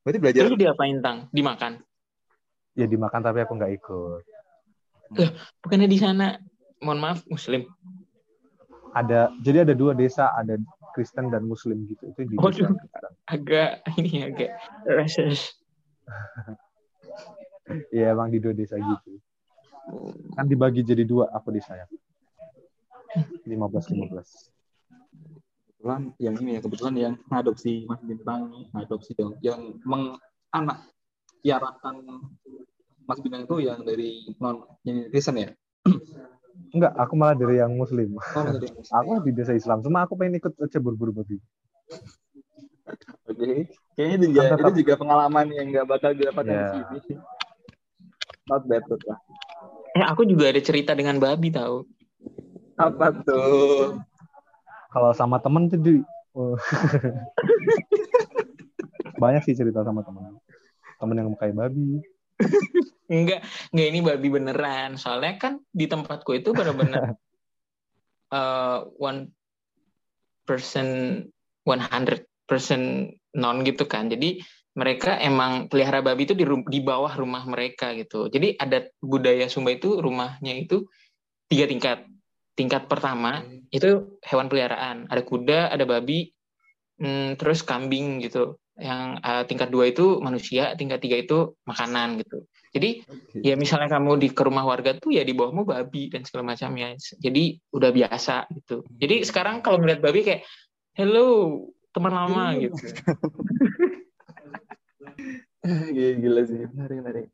[0.00, 0.42] Berarti belajar.
[0.48, 1.28] Terus diapain tang?
[1.28, 1.82] Dimakan?
[2.72, 4.22] Ya dimakan tapi aku nggak ikut.
[5.16, 5.30] Loh,
[5.60, 6.34] bukannya di sana
[6.86, 7.66] mohon maaf Muslim?
[8.94, 10.56] Ada, jadi ada dua desa, ada
[10.96, 12.08] Kristen dan Muslim gitu.
[12.14, 12.48] Itu di oh,
[13.28, 14.56] agak ini agak
[14.86, 15.52] rasis.
[17.90, 19.18] Iya emang di dua desa gitu.
[20.38, 21.82] Kan dibagi jadi dua aku di saya.
[23.42, 24.06] 15 15.
[25.82, 30.86] Kebetulan yang ini ya kebetulan yang adopsi Mas Bintang adopsi dong yang menganak
[31.42, 32.22] kiarakan
[33.06, 35.50] Mas Bintang itu yang dari non yang Kristen ya?
[36.74, 38.16] Enggak, aku malah dari yang muslim.
[38.16, 38.92] Oh, dari muslim.
[38.92, 41.38] aku di desa Islam, cuma aku pengen ikut aja berburu babi.
[43.26, 43.56] Oke, okay.
[43.98, 46.86] kayaknya itu juga, itu juga pengalaman yang nggak bakal didapatkan yeah.
[46.92, 47.22] di sini.
[48.46, 49.18] Not bad tuh lah.
[49.98, 51.82] Eh, aku juga ada cerita dengan babi tahu.
[52.78, 53.98] Apa tuh?
[54.92, 55.94] Kalau sama temen tuh di
[56.36, 56.54] oh.
[59.22, 60.38] banyak sih cerita sama temen.
[61.00, 62.04] Temen yang kayak babi
[63.12, 63.40] enggak,
[63.72, 65.00] enggak ini babi beneran.
[65.00, 67.16] Soalnya kan di tempatku itu benar-benar
[68.32, 68.78] uh,
[69.08, 69.32] one
[70.46, 71.20] person
[71.66, 74.12] one hundred percent non gitu kan.
[74.12, 74.40] Jadi
[74.76, 78.28] mereka emang pelihara babi itu di, di bawah rumah mereka gitu.
[78.28, 80.84] Jadi ada budaya Sumba itu rumahnya itu
[81.48, 82.04] tiga tingkat.
[82.56, 83.72] Tingkat pertama hmm.
[83.72, 85.08] itu hewan peliharaan.
[85.08, 86.32] Ada kuda, ada babi,
[87.00, 92.44] hmm, terus kambing gitu yang uh, tingkat dua itu manusia, tingkat tiga itu makanan gitu.
[92.76, 93.40] Jadi okay.
[93.40, 96.92] ya misalnya kamu di ke rumah warga tuh ya di bawahmu babi dan segala macamnya.
[97.00, 98.84] Jadi udah biasa gitu.
[99.00, 99.26] Jadi hmm.
[99.32, 100.44] sekarang kalau melihat babi kayak
[100.92, 101.64] hello
[101.96, 102.76] teman lama gitu.
[105.96, 107.26] Gila sih, menarik menarik.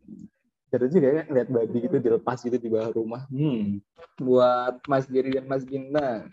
[0.70, 3.26] Seru juga ya lihat babi gitu dilepas gitu di bawah rumah.
[3.28, 3.82] Hmm.
[4.22, 6.30] Buat Mas Giri dan Mas Ginta,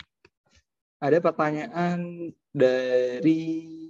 [1.02, 3.89] ada pertanyaan dari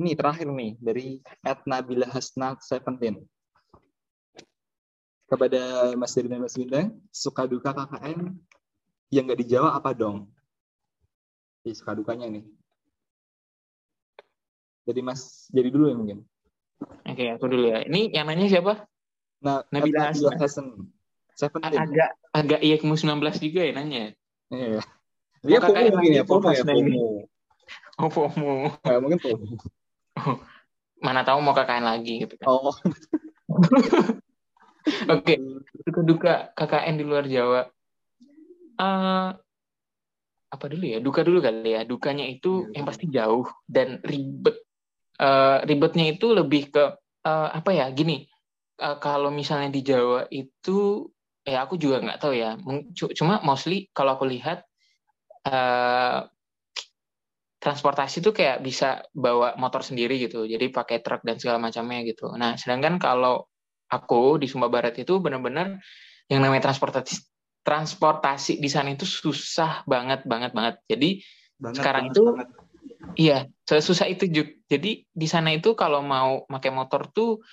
[0.00, 1.20] Ini terakhir nih dari
[1.68, 3.20] Nabila Hasna Seventeen.
[5.28, 8.32] Kepada Mas Diri dan Mas Winda, suka duka KKN
[9.12, 10.32] yang nggak dijawab apa dong?
[11.60, 12.48] Jadi suka dukanya nih.
[14.88, 16.18] Jadi Mas, jadi dulu ya mungkin.
[17.04, 17.84] Oke, aku dulu ya.
[17.84, 18.88] Ini yang nanya siapa?
[19.44, 20.16] Nah, Nabila.
[20.16, 20.88] Hasan.
[21.36, 21.76] Seventeen.
[21.76, 24.16] Agak agak IEKMU 19 juga ya nanya.
[24.48, 24.80] Iya.
[25.44, 27.04] Dia FOMO mungkin ya, FOMO ya, FOMO.
[28.00, 28.52] Oh, FOMO.
[28.88, 29.60] Eh, mungkin FOMO.
[31.06, 32.46] Mana tahu mau KKN lagi gitu kan.
[32.48, 32.70] Oh,
[35.12, 35.34] Oke,
[35.84, 37.62] duka-duka KKN di luar Jawa.
[38.80, 39.30] Eh,
[40.50, 40.98] apa dulu ya?
[40.98, 41.82] Duka dulu kali ya.
[41.84, 44.56] Dukanya itu Iya, yang pasti jauh dan ribet.
[45.20, 46.84] Eh, ribetnya itu lebih ke
[47.28, 47.86] eh, apa ya?
[47.92, 48.24] Gini,
[48.80, 51.08] eh, kalau misalnya di Jawa itu,
[51.44, 52.56] ya aku juga nggak tahu ya.
[53.16, 54.64] Cuma mostly kalau aku lihat
[55.44, 56.18] eh,
[57.60, 60.48] transportasi itu kayak bisa bawa motor sendiri gitu.
[60.48, 62.32] Jadi pakai truk dan segala macamnya gitu.
[62.32, 63.44] Nah, sedangkan kalau
[63.92, 65.76] aku di Sumba Barat itu benar-benar
[66.32, 67.20] yang namanya transportasi
[67.60, 70.80] transportasi di sana itu susah banget banget banget.
[70.88, 71.20] Jadi
[71.60, 72.48] banget, Sekarang banget, itu banget.
[73.20, 73.38] iya
[73.68, 74.48] susah itu Juk.
[74.64, 77.44] Jadi di sana itu kalau mau pakai motor tuh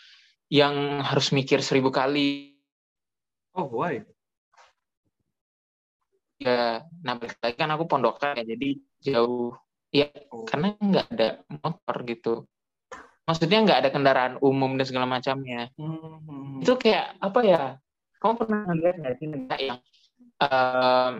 [0.47, 2.55] yang harus mikir seribu kali
[3.57, 4.05] Oh, why?
[6.37, 6.85] ya.
[7.01, 9.57] Nah lagi kan aku pondokan ya, jadi jauh.
[9.89, 10.43] Ya Oh.
[10.43, 12.33] karena nggak ada motor gitu.
[13.23, 15.71] Maksudnya nggak ada kendaraan umum dan segala macamnya.
[15.75, 16.59] Hmm.
[16.59, 17.61] itu kayak apa ya
[18.17, 19.79] kamu pernah lihat nggak sih negara yang
[20.41, 21.13] em,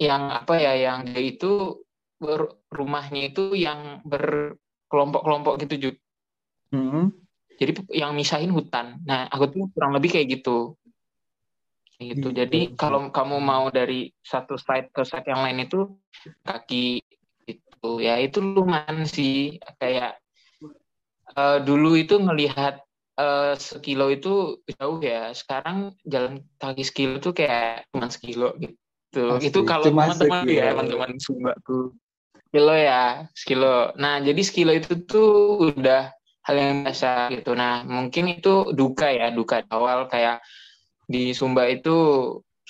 [0.00, 1.84] yang apa ya yang dia itu
[2.16, 5.96] ber- rumahnya itu yang berkelompok-kelompok gitu Jud.
[6.70, 7.10] Hmm.
[7.54, 10.78] jadi yang misahin hutan nah aku tuh kurang lebih kayak gitu
[11.92, 12.38] Kayak gitu Gitu.
[12.40, 15.86] jadi kalau kamu mau dari satu site ke site yang lain itu
[16.40, 17.02] kaki
[17.80, 19.56] itu ya itu lumayan sih.
[19.80, 20.20] Kayak
[21.32, 22.84] eh, dulu itu ngelihat
[23.16, 25.32] eh, sekilo itu jauh ya.
[25.32, 29.24] Sekarang jalan kaki sekilo itu kayak cuma sekilo gitu.
[29.32, 31.96] Pasti, itu kalau teman-teman ya teman-teman Sumba tuh.
[32.52, 33.96] Kilo ya sekilo.
[33.96, 35.30] Nah jadi sekilo itu tuh
[35.72, 36.12] udah
[36.44, 37.56] hal yang biasa gitu.
[37.56, 40.04] Nah mungkin itu duka ya duka awal.
[40.12, 40.44] Kayak
[41.08, 41.96] di Sumba itu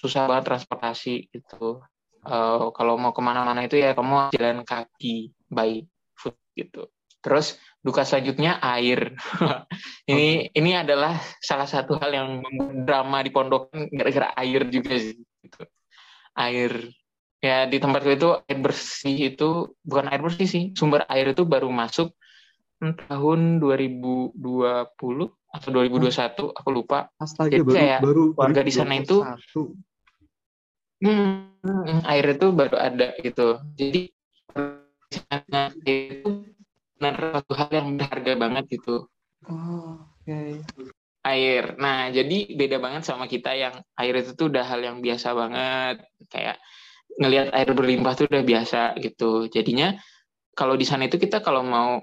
[0.00, 1.84] susah banget transportasi gitu
[2.20, 6.92] Eh, kalau mau ke mana-mana itu ya kamu jalan kaki by foot gitu.
[7.24, 9.16] Terus duka selanjutnya air.
[10.10, 12.28] Ini ini adalah salah satu hal yang
[12.82, 15.62] drama di pondokan gara-gara air juga sih gitu.
[16.34, 16.90] air.
[17.38, 21.70] Ya di tempat itu air bersih itu bukan air bersih sih sumber air itu baru
[21.70, 22.10] masuk
[22.80, 24.34] tahun 2020
[25.54, 27.06] atau 2021 aku lupa.
[27.22, 31.06] Astaga, Jadi baru, kayak baru warga di sana itu 2021.
[31.06, 33.60] Hmm, hmm, air itu baru ada gitu.
[33.76, 34.10] Jadi
[35.10, 36.44] di sana itu
[37.00, 39.08] benar satu hal yang berharga banget gitu.
[39.48, 40.62] Oh, oke.
[41.24, 41.76] Air.
[41.76, 46.04] Nah, jadi beda banget sama kita yang air itu tuh udah hal yang biasa banget.
[46.28, 46.56] Kayak
[47.20, 49.48] ngelihat air berlimpah tuh udah biasa gitu.
[49.48, 49.96] Jadinya
[50.54, 52.00] kalau di sana itu kita kalau mau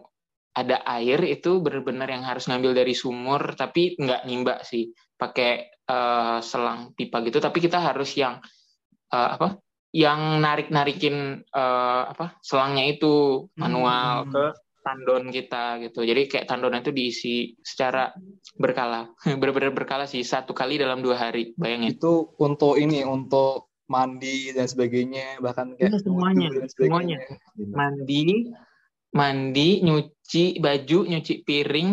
[0.58, 6.38] ada air itu benar-benar yang harus ngambil dari sumur tapi nggak nimba sih pakai eh,
[6.42, 8.42] selang pipa gitu tapi kita harus yang
[9.10, 9.58] eh, apa
[9.92, 14.32] yang narik narikin apa selangnya itu manual Hmm.
[14.32, 14.46] ke
[14.84, 18.12] tandon kita gitu jadi kayak tandon itu diisi secara
[18.56, 24.52] berkala benar-benar berkala sih satu kali dalam dua hari bayangin Itu untuk ini, untuk mandi
[24.52, 26.92] dan sebagainya, bahkan kayak Iya, semuanya, wudhu dan sebagainya.
[26.92, 27.18] semuanya.
[27.56, 27.74] Gila.
[27.74, 28.24] mandi
[29.10, 31.90] mandi nyuci baju nyuci piring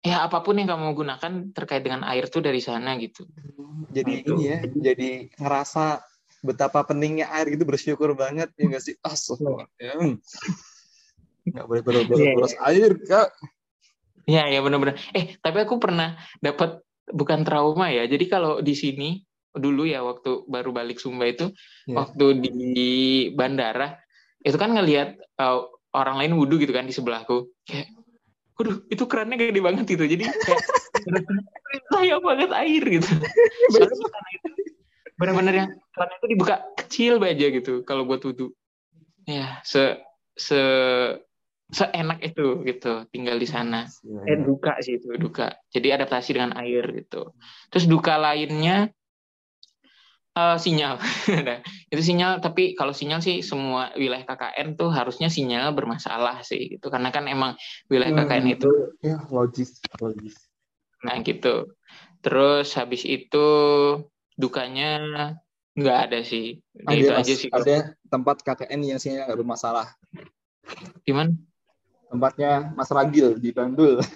[0.00, 3.22] ya apa pun yang kamu gunakan terkait dengan air tuh dari sana gitu
[3.90, 4.32] Jadi Nah, itu.
[4.34, 5.84] ini ya, jadi ngerasa
[6.40, 8.94] betapa pentingnya air gitu bersyukur banget ya nggak sih?
[9.04, 9.68] Astagfirullah.
[11.40, 13.28] Nggak boleh boros, boros, Iya, air, Kak.
[14.28, 16.78] ya ya benar-benar eh tapi aku pernah dapat
[17.10, 21.50] bukan trauma ya jadi kalau di sini dulu ya waktu baru balik Sumba itu
[21.90, 21.96] Iya.
[21.98, 22.90] waktu di
[23.34, 23.98] bandara
[24.46, 27.90] itu kan ngelihat uh, orang lain wudhu gitu kan di sebelahku kayak
[28.54, 30.60] waduh itu kerannya gede banget gitu jadi kayak
[31.90, 33.10] saya banget air gitu
[33.74, 34.50] Soalnya itu
[35.18, 35.70] benar-benar yang
[36.00, 38.56] kerannya itu dibuka kecil aja gitu kalau buat wudhu.
[39.28, 40.00] Ya se
[40.32, 40.56] se
[41.68, 43.84] seenak itu gitu tinggal di sana.
[44.24, 45.12] Eh duka sih itu.
[45.20, 45.52] Duka.
[45.68, 47.36] Jadi adaptasi dengan air gitu.
[47.68, 48.88] Terus duka lainnya
[50.32, 50.96] eh, sinyal.
[51.46, 51.60] Nah,
[51.92, 56.88] itu sinyal tapi kalau sinyal sih semua wilayah KKN tuh harusnya sinyal bermasalah sih gitu.
[56.88, 57.60] Karena kan emang
[57.92, 58.54] wilayah KKN Hmm.
[58.56, 58.70] itu
[59.04, 60.48] Ya, logis, logis.
[61.04, 61.76] nah gitu.
[62.24, 63.46] Terus habis itu
[64.40, 65.00] dukanya
[65.78, 69.86] nggak ada sih Ada, itu Mas, aja sih ada tempat KKN yang sinyal nggak bermasalah.
[71.06, 71.34] gimana
[72.10, 74.02] Tempatnya Mas Ragil di Bandul.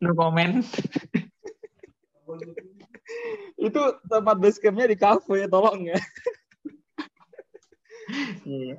[0.00, 0.64] No comment.
[3.60, 6.00] itu tempat base campnya di kafe, tolong ya.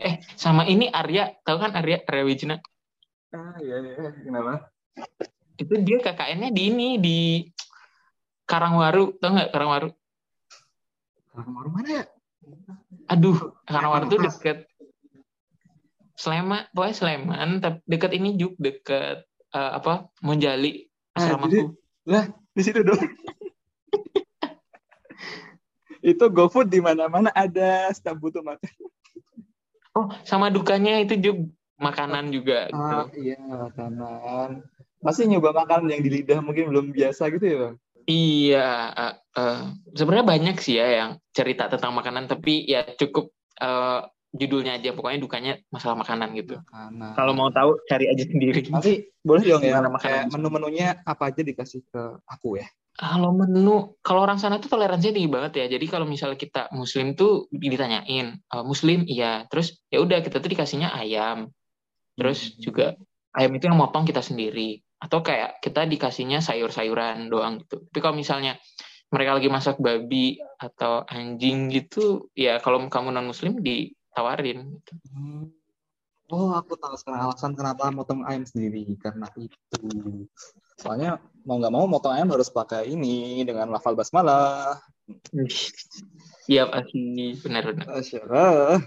[0.03, 2.59] Eh, sama ini Arya, tahu kan Arya Arya Wijna?
[3.32, 4.11] Ah, iya, iya.
[4.11, 4.67] Kenapa?
[5.55, 7.47] Itu dia KKN-nya di ini di
[8.43, 9.95] Karangwaru, tahu nggak Karangwaru?
[11.32, 12.05] Kamar mana ya?
[13.07, 14.57] Aduh, Karangwaru tuh deket
[16.19, 19.17] Sleman, pokoknya Sleman, tapi deket ini juga deket
[19.55, 20.11] eh, apa?
[20.21, 21.75] Monjali Ah, asramaku.
[22.55, 22.99] Di situ dong.
[26.11, 28.71] itu GoFood di mana-mana ada setiap butuh makan.
[29.91, 32.95] Oh, sama dukanya itu juga makanan juga gitu.
[32.95, 34.63] Ah, iya, makanan.
[35.03, 37.75] Pasti nyoba makanan yang di lidah mungkin belum biasa gitu ya, Bang?
[38.08, 39.62] Iya, eh, eh,
[39.95, 45.20] sebenarnya banyak sih ya yang cerita tentang makanan, tapi ya cukup eh, judulnya aja, pokoknya
[45.20, 46.56] dukanya masalah makanan gitu.
[46.64, 47.14] Makanan.
[47.20, 48.64] Kalau mau tahu cari aja sendiri.
[48.72, 52.68] Nanti boleh dong ya, kayak menu-menunya apa aja dikasih ke aku ya.
[52.91, 55.66] Kalau menu, kalau orang sana tuh toleransinya tinggi banget ya.
[55.80, 60.52] Jadi kalau misalnya kita muslim tuh ditanyain, "Eh, muslim iya, terus ya udah kita tuh
[60.52, 61.49] dikasihnya ayam.
[62.20, 62.99] Terus juga
[63.32, 64.84] ayam itu yang motong kita sendiri.
[65.02, 67.82] Atau kayak kita dikasihnya sayur-sayuran doang gitu.
[67.89, 68.62] Tapi kalau misalnya
[69.12, 74.78] mereka lagi masak babi atau anjing gitu, ya kalau kamu non muslim ditawarin.
[74.78, 74.93] gitu.
[75.12, 75.52] Hmm.
[76.32, 79.60] Oh, aku tahu sekarang alasan kenapa motong ayam sendiri karena itu.
[80.80, 84.80] Soalnya mau nggak mau motong ayam harus pakai ini dengan lafal basmalah.
[86.49, 88.02] Iya pasti benar-benar.
[88.02, 88.82] Asyara.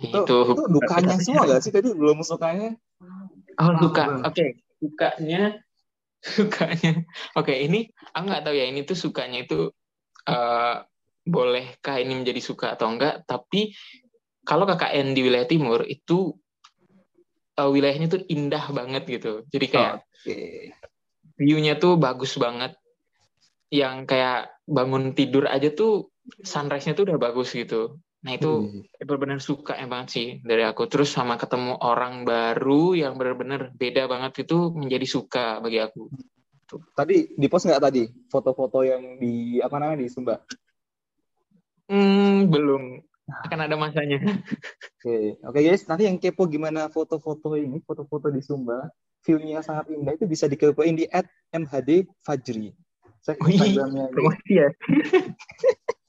[0.00, 2.78] Itu, Itu, itu dukanya semua gak sih tadi belum sukanya?
[3.58, 4.22] Oh, duka.
[4.22, 4.69] Oke, dukanya
[6.36, 6.92] sukanya.
[7.36, 9.72] Oke, ini aku nggak tahu ya ini tuh sukanya itu
[10.28, 10.76] eh
[11.24, 13.72] bolehkah ini menjadi suka atau enggak, tapi
[14.44, 16.34] kalau KKN di wilayah timur itu
[17.56, 19.44] eh, wilayahnya tuh indah banget gitu.
[19.48, 20.40] Jadi kayak Oke.
[21.36, 22.76] view-nya tuh bagus banget.
[23.70, 26.10] Yang kayak bangun tidur aja tuh
[26.42, 28.00] sunrise-nya tuh udah bagus gitu.
[28.20, 28.84] Nah, itu Wih.
[29.00, 30.84] benar-benar suka ya banget sih dari aku.
[30.92, 36.12] Terus sama ketemu orang baru yang benar-benar beda banget itu menjadi suka bagi aku.
[36.92, 38.04] Tadi di post nggak tadi?
[38.28, 40.36] Foto-foto yang di apa namanya di Sumba?
[41.90, 42.82] hmm, belum.
[43.46, 44.20] Akan ada masanya.
[45.00, 48.84] Oke, oke guys, nanti yang kepo gimana foto-foto ini, foto-foto di Sumba,
[49.24, 51.08] view-nya sangat indah itu bisa dikepoin di
[51.56, 52.76] @mhdfajri.
[53.20, 54.68] Wih, Instagramnya promosi ya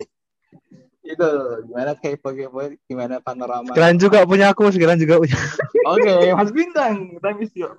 [1.11, 1.29] itu
[1.67, 3.71] gimana kepo-kepo gimana panorama.
[3.71, 5.37] Sekalian juga punya aku, sekalian juga punya.
[5.91, 7.69] Oke, Mas Bintang, kita miss you.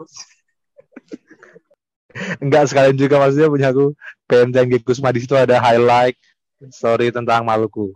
[2.45, 3.97] Enggak sekalian juga maksudnya punya aku.
[4.29, 6.17] PMTNG Kusma di situ ada highlight
[6.71, 7.91] story tentang Maluku.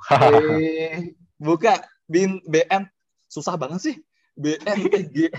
[0.56, 2.88] Eh, buka bin BN
[3.28, 3.96] susah banget sih.
[4.36, 5.32] BNTG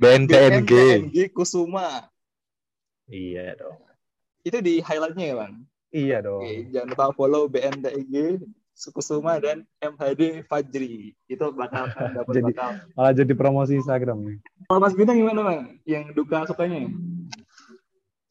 [0.00, 0.70] BNTNG.
[0.70, 2.08] BNTNG Kusuma.
[3.10, 3.78] Iya dong.
[4.40, 5.54] Itu di highlightnya ya, Bang.
[5.90, 6.40] Iya dong.
[6.46, 8.40] Oke, jangan lupa follow BNTG
[8.88, 11.12] Kusuma dan MHD Fajri.
[11.28, 12.70] Itu bakal dapat Jadi- bakal.
[12.96, 14.38] Malah jadi promosi Instagram nih.
[14.64, 15.60] Kalau Mas Bintang gimana, Bang?
[15.84, 16.88] Yang duka sukanya?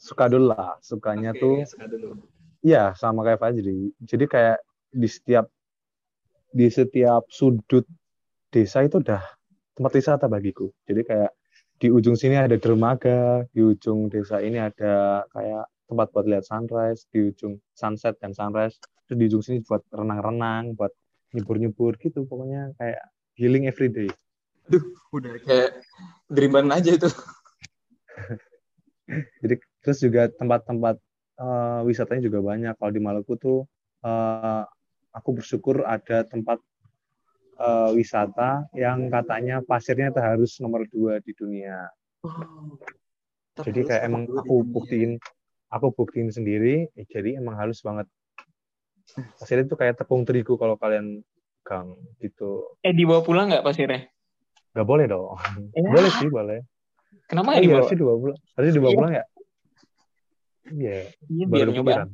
[0.02, 0.82] Suka dulu lah.
[0.82, 2.18] Sukanya Oke, tuh suka dulu.
[2.66, 3.94] Iya, sama kayak Fajri.
[4.02, 4.58] Jadi kayak
[4.90, 5.46] di setiap
[6.50, 7.86] di setiap sudut
[8.50, 9.22] desa itu udah
[9.78, 10.74] tempat wisata bagiku.
[10.90, 11.32] Jadi kayak
[11.80, 17.10] di ujung sini ada dermaga, di ujung desa ini ada kayak tempat buat lihat sunrise,
[17.10, 18.78] di ujung sunset dan sunrise,
[19.10, 20.94] terus di ujung sini buat renang-renang, buat
[21.34, 22.30] nyebur-nyebur gitu.
[22.30, 23.02] Pokoknya kayak
[23.34, 24.10] healing every day.
[25.10, 25.82] Udah kayak
[26.30, 27.10] dreaman aja itu.
[29.42, 31.02] Jadi terus juga tempat-tempat
[31.42, 32.78] eh, wisatanya juga banyak.
[32.78, 33.66] Kalau di Maluku tuh
[34.06, 34.64] eh,
[35.10, 36.62] aku bersyukur ada tempat
[37.58, 41.90] eh, wisata yang katanya pasirnya itu harus nomor dua di dunia.
[43.60, 45.20] Jadi kayak emang aku buktiin,
[45.70, 46.90] aku buktiin sendiri.
[46.94, 48.06] eh, jadi emang halus banget.
[49.38, 51.22] Pasirnya itu kayak tepung terigu kalau kalian
[51.66, 52.66] gang gitu.
[52.82, 54.10] eh dibawa pulang nggak pasirnya
[54.74, 55.34] Gak boleh dong.
[55.74, 55.90] Ya.
[55.90, 56.60] Boleh sih, boleh.
[57.26, 58.38] kenapa nggak iya, dibawa harusnya dibawa pulang.
[58.54, 58.98] Harusnya dibawa Iya.
[58.98, 59.24] pulang ya?
[60.70, 60.98] Iya.
[61.30, 62.10] iya baru biar nyobain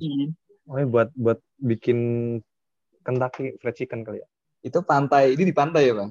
[0.65, 1.99] Oh, ya, buat buat bikin
[3.05, 4.27] Kentucky fried chicken kali ya.
[4.65, 6.09] Itu pantai, ini di pantai ya, Bang?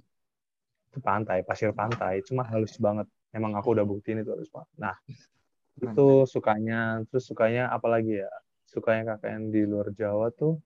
[0.95, 3.11] Itu pantai, pasir pantai, cuma halus banget.
[3.34, 4.70] Emang aku udah buktiin itu halus banget.
[4.78, 4.95] Nah,
[5.83, 8.33] itu sukanya, terus sukanya apa lagi ya?
[8.68, 10.59] Sukanya KKN di luar Jawa tuh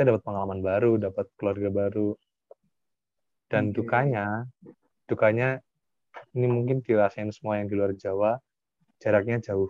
[0.00, 2.16] kita dapat pengalaman baru, dapat keluarga baru.
[3.52, 3.84] Dan Oke.
[3.84, 4.48] dukanya,
[5.04, 5.60] dukanya
[6.32, 8.40] ini mungkin dirasain semua yang di luar Jawa,
[8.96, 9.68] jaraknya jauh.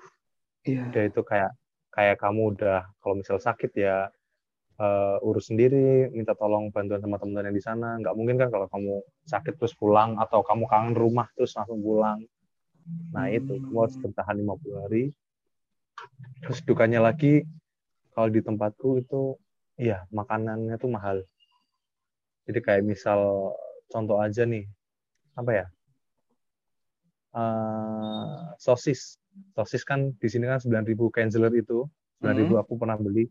[0.62, 0.86] Iya.
[0.86, 1.51] Udah itu kayak
[1.91, 4.07] kayak kamu udah kalau misal sakit ya
[4.78, 7.99] uh, urus sendiri, minta tolong bantuan sama teman-teman yang di sana.
[7.99, 12.22] Nggak mungkin kan kalau kamu sakit terus pulang atau kamu kangen rumah terus langsung pulang.
[13.14, 15.05] Nah itu, kamu harus bertahan 50 hari.
[16.45, 17.45] Terus dukanya lagi,
[18.14, 19.37] kalau di tempatku itu,
[19.76, 21.22] iya makanannya tuh mahal.
[22.49, 23.53] Jadi kayak misal
[23.93, 24.64] contoh aja nih,
[25.37, 25.66] apa ya?
[27.31, 29.20] Uh, sosis
[29.55, 31.87] sosis kan di sini kan 9.000 canceler itu
[32.22, 32.62] 9.000 hmm.
[32.62, 33.31] aku pernah beli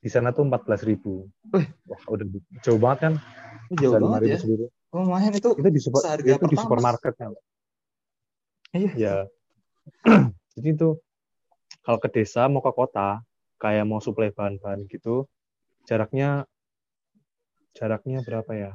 [0.00, 1.00] di sana tuh 14.000
[1.88, 2.26] wah udah
[2.60, 3.14] jauh banget kan
[3.80, 4.66] jauh banget ya sendiri.
[4.92, 7.32] oh lumayan itu itu di, super, itu di supermarket kan
[8.74, 9.16] iya ya
[10.58, 10.98] jadi itu
[11.86, 13.22] kalau ke desa mau ke kota
[13.62, 15.24] kayak mau suplai bahan-bahan gitu
[15.88, 16.44] jaraknya
[17.78, 18.72] jaraknya berapa ya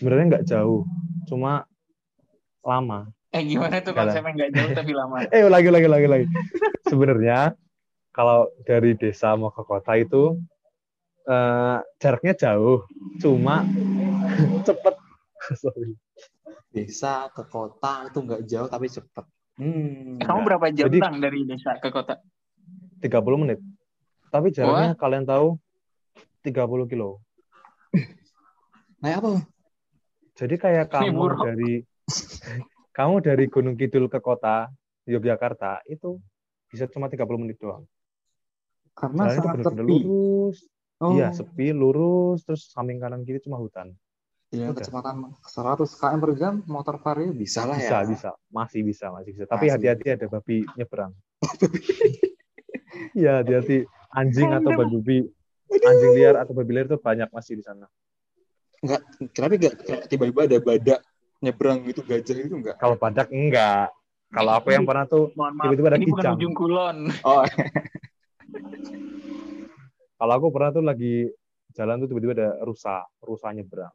[0.00, 0.82] sebenarnya nggak jauh
[1.28, 1.68] cuma
[2.66, 5.16] lama Eh gimana tuh konsepnya nggak jauh tapi lama?
[5.36, 6.26] eh lagi lagi lagi lagi.
[6.88, 7.52] Sebenarnya
[8.16, 10.40] kalau dari desa mau ke kota itu
[11.28, 12.88] uh, jaraknya jauh,
[13.20, 13.68] cuma
[14.66, 14.94] cepet.
[15.60, 15.92] Sorry.
[16.76, 19.24] Desa ke kota itu nggak jauh tapi cepet.
[19.56, 22.20] Hmm, kamu berapa jam Jadi, dari desa ke kota?
[23.00, 23.64] 30 menit.
[24.28, 25.00] Tapi jaraknya What?
[25.00, 25.56] kalian tahu
[26.44, 27.24] 30 kilo.
[29.00, 29.40] Nah apa?
[30.36, 31.72] Jadi kayak kamu dari
[32.92, 34.68] kamu dari Gunung Kidul ke kota
[35.08, 36.20] Yogyakarta itu
[36.68, 37.88] bisa cuma 30 menit doang.
[38.92, 39.80] Karena Jalan sangat sepi.
[39.80, 40.58] lurus.
[40.96, 41.12] Oh.
[41.12, 43.92] Iya, sepi, lurus, terus samping kanan kiri cuma hutan.
[44.54, 48.06] Iya, kecepatan 100 km per jam motor vario bisa lah bisa, ya.
[48.06, 48.30] Bisa, bisa.
[48.46, 49.44] Masih bisa, masih bisa.
[49.50, 51.12] Tapi hati-hati ada babi nyebrang.
[53.12, 55.28] Iya, hati-hati anjing atau babi
[55.68, 57.84] anjing liar atau babi liar itu banyak masih di sana.
[58.80, 59.04] Enggak,
[59.36, 59.74] kenapa enggak
[60.08, 61.00] tiba-tiba ada badak
[61.44, 62.76] nyebrang gitu gajah itu enggak?
[62.80, 63.92] Kalau badak enggak.
[64.32, 66.96] Kalau aku yang pernah tuh tiba-tiba ada ini bukan ujung kulon.
[67.20, 67.44] Oh.
[70.16, 71.28] Kalau aku pernah tuh lagi
[71.76, 73.92] jalan tuh tiba-tiba ada rusa, rusa nyebrang.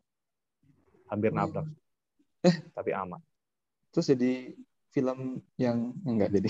[1.11, 1.67] Hampir nabrak.
[2.47, 3.19] Eh, tapi aman.
[3.91, 4.55] Terus jadi
[4.95, 6.49] film yang enggak jadi.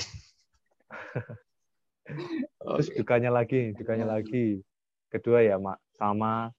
[2.62, 4.62] Terus dukanya lagi, dukanya lagi.
[5.10, 6.54] Kedua ya, Mak, sama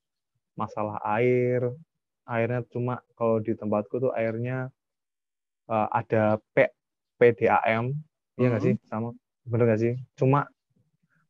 [0.59, 1.72] masalah air,
[2.26, 4.70] airnya cuma kalau di tempatku tuh airnya
[5.66, 6.70] uh, ada P
[7.18, 7.94] PDAM
[8.38, 8.78] iya nggak mm -hmm.
[8.82, 9.09] sih sama
[9.46, 10.46] bener nggak sih cuma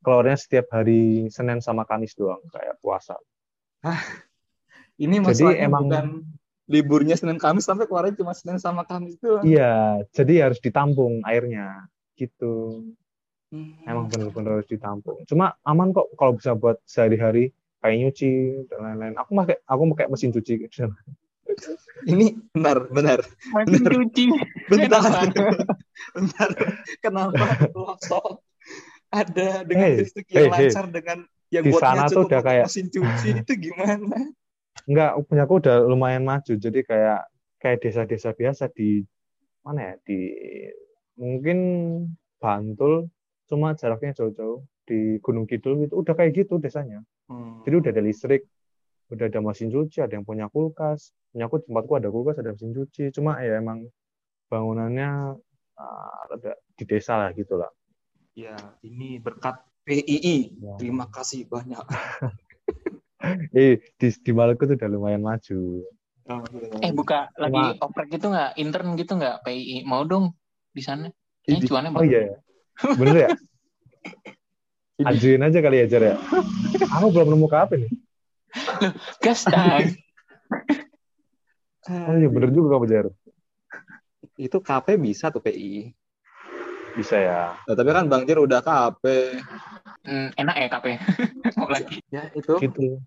[0.04, 3.16] keluarnya setiap hari Senin sama Kamis doang kayak puasa
[3.82, 3.98] Hah,
[4.94, 6.06] ini jadi emang bukan
[6.70, 11.86] liburnya Senin Kamis sampai keluarnya cuma Senin sama Kamis doang iya jadi harus ditampung airnya
[12.18, 12.86] gitu
[13.50, 13.88] hmm.
[13.88, 17.50] emang bener-bener harus ditampung cuma aman kok kalau bisa buat sehari-hari
[17.82, 18.30] kayak nyuci
[18.70, 19.14] dan lain-lain.
[19.18, 20.54] Aku pakai aku pakai mesin cuci.
[22.12, 23.18] Ini benar, benar.
[23.66, 23.92] Mesin benar.
[23.98, 24.24] cuci.
[24.70, 25.02] Bentar.
[26.14, 26.50] bentar.
[27.02, 28.40] Kenapa longsor
[29.12, 30.94] ada dengan hey, listrik yang hey, lancar hey.
[30.94, 31.18] dengan
[31.52, 34.32] yang di sana tuh udah kayak mesin cuci itu gimana?
[34.88, 36.52] Enggak, punya aku udah lumayan maju.
[36.58, 37.26] Jadi kayak
[37.62, 39.02] kayak desa-desa biasa di
[39.62, 40.18] mana ya di
[41.18, 41.58] mungkin
[42.42, 43.06] Bantul
[43.46, 46.02] cuma jaraknya jauh-jauh di Gunung Kidul gitu.
[46.02, 47.02] Udah kayak gitu desanya.
[47.30, 47.62] Hmm.
[47.62, 48.42] jadi udah ada listrik
[49.06, 51.14] udah ada mesin cuci ada yang punya kulkas.
[51.30, 53.14] Punya aku tempatku ada kulkas ada mesin cuci.
[53.14, 53.86] Cuma ya emang
[54.50, 55.38] bangunannya
[55.78, 56.22] uh,
[56.74, 57.70] di desa lah gitulah
[58.32, 60.76] ya ini berkat PII ya.
[60.80, 61.84] terima kasih banyak
[63.58, 65.86] eh di di Maluku tuh udah lumayan maju
[66.28, 66.42] oh,
[66.82, 70.34] eh buka lagi oprek gitu nggak intern gitu nggak PII mau dong
[70.74, 71.08] di sana
[71.46, 72.36] ini cuannya oh iya
[72.98, 73.28] bener ya
[75.02, 76.16] Ajuin aja kali ya, Jar ya.
[76.98, 77.90] Aku belum nemu KP nih.
[78.84, 79.88] Loh, gas tang.
[81.88, 83.06] oh iya, bener juga kamu, Jar.
[84.38, 85.90] Itu KP bisa tuh PI.
[86.92, 87.40] Bisa ya.
[87.56, 89.04] Nah, tapi kan Bang Jar udah KP.
[90.04, 90.86] Hmm, enak ya KP.
[91.58, 91.98] Mau lagi.
[92.12, 92.58] Ya, itu.
[92.60, 93.00] Gitu.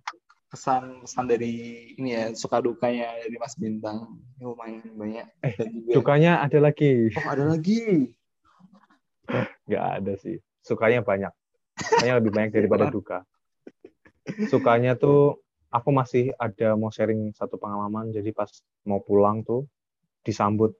[0.49, 1.53] Kesan kesan dari
[1.99, 5.27] ini ya suka dukanya dari Mas Bintang lumayan banyak.
[5.43, 7.11] Eh, Dan juga, dukanya ada lagi.
[7.11, 8.13] Oh, ada lagi.
[9.67, 10.39] Gak ada sih.
[10.63, 11.33] Sukanya banyak.
[11.75, 13.27] Kayaknya lebih banyak daripada duka.
[14.47, 18.15] Sukanya tuh aku masih ada mau sharing satu pengalaman.
[18.15, 18.49] Jadi pas
[18.87, 19.67] mau pulang tuh
[20.23, 20.73] disambut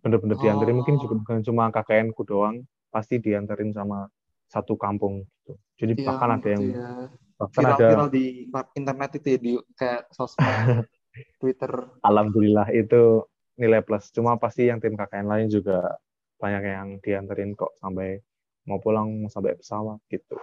[0.00, 0.40] bener-bener oh.
[0.40, 4.08] dianterin mungkin juga bukan cuma KKN-ku doang pasti dianterin sama
[4.50, 5.52] satu kampung gitu.
[5.80, 6.88] Jadi ya, bahkan ada yang ya.
[7.38, 8.24] bahkan viral, ada viral di
[8.76, 10.44] internet itu ya, di kayak sosmed
[11.40, 11.72] Twitter.
[12.02, 13.24] Alhamdulillah itu
[13.60, 14.10] nilai plus.
[14.10, 16.00] Cuma pasti yang tim KKN lain juga
[16.40, 18.18] banyak yang dianterin kok sampai
[18.64, 20.36] mau pulang sampai pesawat gitu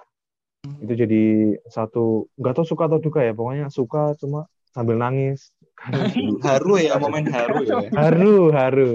[0.68, 0.84] hmm.
[0.86, 1.24] itu jadi
[1.70, 5.52] satu nggak tahu suka atau duka ya pokoknya suka cuma sambil nangis
[6.48, 8.92] haru ya momen haru ya haru haru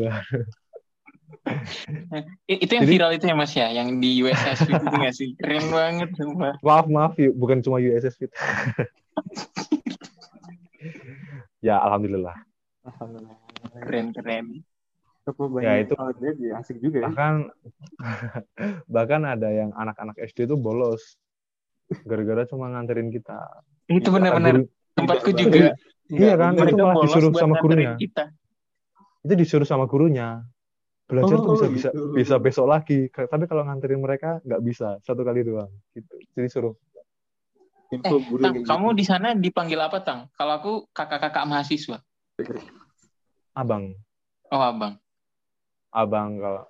[2.46, 5.34] I- itu yang Jadi- viral itu ya mas ya, yang di USS itu nggak sih?
[5.34, 6.54] Keren banget sumpah.
[6.62, 8.30] Maaf maaf yuk, bukan cuma USS Fit.
[11.58, 12.34] ya alhamdulillah.
[12.86, 13.36] Alhamdulillah.
[13.74, 14.46] Keren keren.
[15.22, 15.98] Cukup banyak Ya, itu-
[16.58, 17.10] asik juga ya.
[17.10, 17.34] Bahkan
[18.94, 21.18] bahkan ada yang anak-anak SD itu bolos
[22.06, 23.38] gara-gara cuma nganterin kita.
[23.86, 24.70] Itu benar-benar guru-
[25.02, 25.68] tempatku Tidak, juga.
[26.12, 27.92] Iya kan, itu malah disuruh sama gurunya.
[27.98, 28.24] Kita.
[29.22, 30.42] itu disuruh sama gurunya
[31.06, 32.10] belajar Oh, tuh bisa bisa gitu.
[32.10, 36.74] bisa besok lagi tapi kalau nganterin mereka nggak bisa satu kali doang gitu jadi suruh
[37.92, 38.98] Info Eh, guru Tang, kamu gitu.
[38.98, 40.32] di sana dipanggil apa, Tang?
[40.32, 42.00] Kalau aku kakak-kakak mahasiswa.
[43.52, 43.92] abang
[44.48, 44.96] Oh, abang.
[45.92, 46.62] abang kalau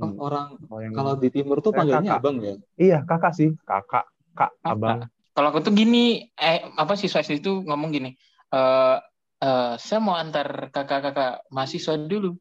[0.00, 2.18] Oh, Hmm, orang kalau yang kalau di timur tuh Eh, panggilnya kakak.
[2.22, 2.54] abang ya.
[2.80, 4.64] iya kakak sih kakak kak Kakak.
[4.64, 4.98] abang
[5.32, 8.10] Kalau aku tuh gini, eh apa siswa itu ngomong gini,
[8.52, 8.96] eh
[9.42, 12.36] eh, saya mau antar kakak-kakak mahasiswa dulu.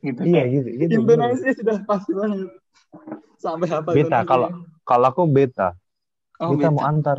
[0.00, 0.20] Gitu.
[0.24, 1.34] iya gitu gitu bener.
[1.36, 2.48] Intonasinya sudah pasti banget.
[3.36, 3.90] Sampai apa?
[3.92, 4.48] beta kalau
[4.86, 5.76] kalau aku beta
[6.40, 6.92] Oh, beta mau beta.
[6.92, 7.18] antar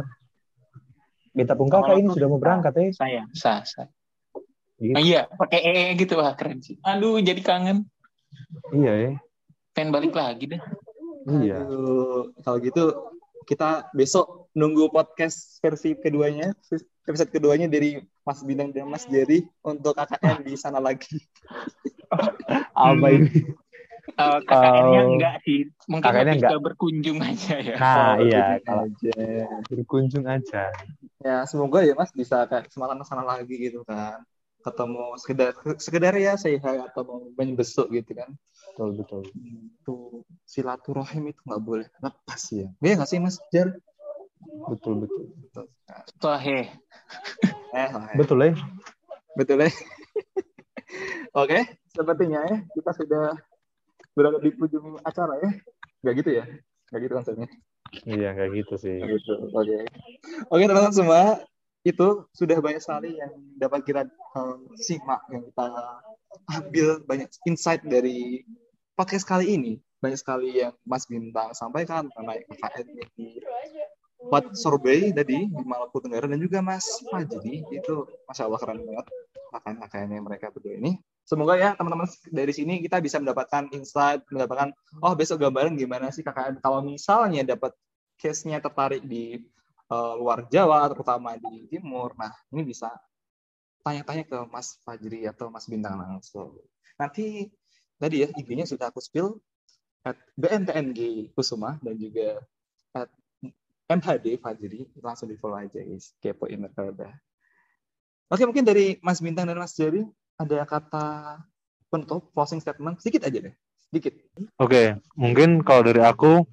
[1.33, 3.89] beta pun Kalau kakak ini sudah mau berangkat ya Saya, saya, saya.
[4.81, 4.93] gitu.
[4.97, 6.77] Oh, iya, pakai ee gitu wah keren sih.
[6.81, 7.85] Aduh, jadi kangen.
[8.73, 9.11] iya ya
[9.73, 10.61] Pengen balik lagi deh.
[11.45, 12.83] iya Aduh, kalau gitu
[13.45, 16.49] kita besok nunggu podcast versi keduanya,
[17.05, 21.21] episode keduanya dari Mas Bintang dan Mas Jerry untuk KKN di sana lagi.
[22.73, 23.29] apa ini
[24.09, 25.11] Eh, KKN-nya Oh.
[25.13, 25.67] enggak sih.
[25.85, 26.61] Mungkin KKN-nya lebih enggak.
[26.63, 27.75] berkunjung aja ya.
[27.77, 29.13] nah iya Berkunjung kalau aja.
[29.67, 30.63] berkunjung aja
[31.19, 34.23] Ya semoga ya Mas bisa kayak kesempatan ke sana lagi gitu kan.
[34.63, 38.31] Ketemu sekedar sekedar ya say hi atau mau main besok gitu kan.
[38.73, 39.21] betul betul
[39.77, 39.95] Itu
[40.47, 42.71] silaturahim itu nggak boleh lepas ya.
[42.79, 43.69] Iya nggak sih Mas Jar?
[44.71, 45.65] Betul betul Betul.
[46.11, 46.59] Setelah he.
[47.75, 48.53] Eh, betul ya
[49.37, 49.71] Betul ya.
[51.37, 51.59] Oke,
[51.93, 53.25] sepertinya ya kita sudah
[54.17, 55.49] berada di ujung acara ya.
[56.01, 56.45] Gak gitu ya?
[56.89, 57.49] Gak gitu konsepnya.
[58.03, 59.33] iya kayak gitu sih Gak gitu.
[59.53, 59.77] Oke.
[60.49, 61.21] Oke teman-teman semua,
[61.85, 65.67] itu sudah banyak sekali yang dapat kita um, simak, yang kita
[66.57, 68.43] ambil banyak insight dari
[68.97, 69.73] podcast kali ini.
[70.01, 73.41] Banyak sekali yang Mas Bintang sampaikan mengenai KKN di
[74.27, 77.95] Pat Survey tadi di Maluku Tenggara dan juga Mas Fajri itu
[78.27, 79.07] masya Allah keren banget
[79.51, 80.91] kakak-kakaknya mereka berdua ini.
[81.27, 84.71] Semoga ya teman-teman dari sini kita bisa mendapatkan insight, mendapatkan
[85.03, 87.75] oh besok gambaran gimana sih KKN kalau misalnya dapat
[88.15, 89.39] case-nya tertarik di
[89.91, 92.15] eh, luar Jawa terutama di timur.
[92.15, 92.91] Nah, ini bisa
[93.83, 96.59] tanya-tanya ke Mas Fajri atau Mas Bintang langsung.
[96.99, 97.51] Nanti
[97.99, 99.35] tadi ya IG-nya sudah aku spill
[100.07, 102.39] at BNTNG Kusuma dan juga
[102.95, 103.11] at
[103.87, 107.11] MHD Fajri langsung di follow aja guys kepoin mereka udah
[108.31, 110.03] oke mungkin dari Mas Bintang dan Mas Jerry
[110.37, 111.39] ada kata
[111.87, 113.55] penutup closing statement sedikit aja deh
[113.87, 114.13] sedikit
[114.59, 116.43] Oke, mungkin kalau dari aku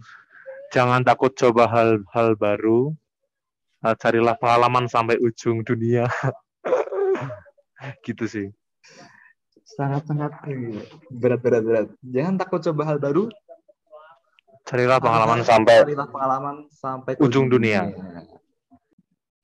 [0.71, 2.95] jangan takut coba hal-hal baru.
[3.85, 6.09] Uh, carilah pengalaman sampai ujung dunia.
[8.07, 8.49] gitu sih.
[9.65, 10.33] sangat sangat
[11.11, 13.27] berat berat berat jangan takut coba hal baru
[14.65, 17.93] Carilah pengalaman Carilah- sampai carilah pengalaman sampai ujung dunia.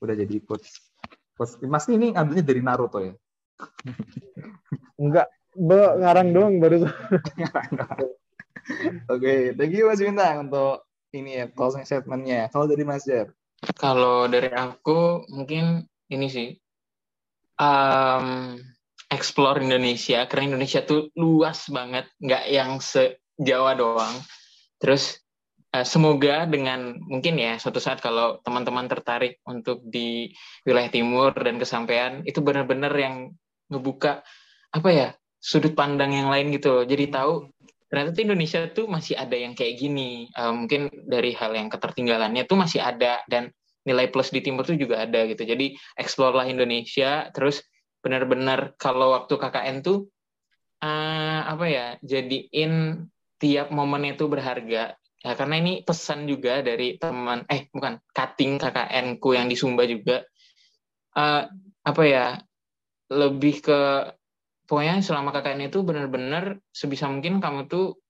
[0.01, 0.81] udah jadi quotes
[1.37, 3.13] Quotes- Mas ini ngambilnya dari Naruto ya
[5.03, 6.89] enggak be, ngarang doang baru
[9.11, 12.47] Oke, thank you Mas Bintang untuk ini ya closing statementnya.
[12.49, 13.35] Kalau dari Mas Jer,
[13.75, 16.49] Kalau dari aku mungkin ini sih
[17.59, 18.55] um,
[19.11, 24.15] explore Indonesia karena Indonesia tuh luas banget, nggak yang se Jawa doang.
[24.81, 25.21] Terus
[25.77, 30.33] eh, semoga dengan mungkin ya suatu saat kalau teman-teman tertarik untuk di
[30.65, 33.31] wilayah timur dan kesampaian itu benar-benar yang
[33.71, 34.25] ngebuka
[34.73, 35.09] apa ya
[35.39, 36.85] sudut pandang yang lain gitu loh.
[36.89, 37.49] Jadi tahu
[37.91, 40.33] ternyata tuh Indonesia tuh masih ada yang kayak gini.
[40.33, 43.53] Eh, mungkin dari hal yang ketertinggalannya tuh masih ada dan
[43.85, 45.45] nilai plus di timur tuh juga ada gitu.
[45.45, 47.29] Jadi explore lah Indonesia.
[47.33, 47.65] Terus
[48.01, 50.09] benar-benar kalau waktu KKN tuh
[50.81, 53.05] eh, apa ya jadiin
[53.41, 54.95] tiap momen itu berharga.
[55.21, 59.85] Ya, karena ini pesan juga dari teman eh bukan cutting KKN ku yang di Sumba
[59.85, 60.25] juga.
[61.17, 61.43] Eh,
[61.81, 62.37] apa ya
[63.11, 63.81] lebih ke
[64.65, 68.01] pokoknya selama KKN itu benar-benar sebisa mungkin kamu tuh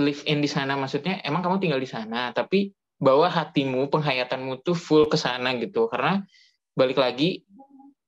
[0.00, 0.76] live in di sana.
[0.76, 5.88] Maksudnya emang kamu tinggal di sana tapi bawa hatimu penghayatanmu tuh full ke sana gitu.
[5.92, 6.24] Karena
[6.72, 7.44] balik lagi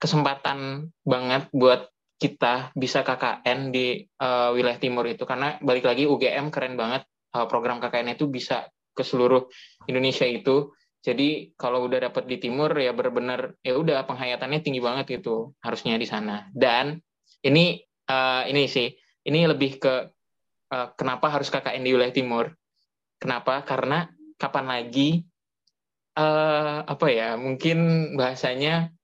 [0.00, 6.48] kesempatan banget buat kita bisa KKN di eh, wilayah timur itu karena balik lagi UGM
[6.48, 7.04] keren banget
[7.36, 9.44] eh, program KKN itu bisa ke seluruh
[9.88, 10.72] Indonesia itu
[11.04, 16.00] jadi kalau udah dapat di timur ya benar-benar ya udah penghayatannya tinggi banget gitu harusnya
[16.00, 16.98] di sana dan
[17.44, 18.88] ini eh, ini sih
[19.26, 19.94] ini lebih ke
[20.70, 22.54] uh, kenapa harus KKN di wilayah timur?
[23.18, 23.62] Kenapa?
[23.66, 24.06] Karena
[24.38, 25.26] kapan lagi
[26.18, 27.34] uh, apa ya?
[27.34, 28.95] Mungkin bahasanya uh,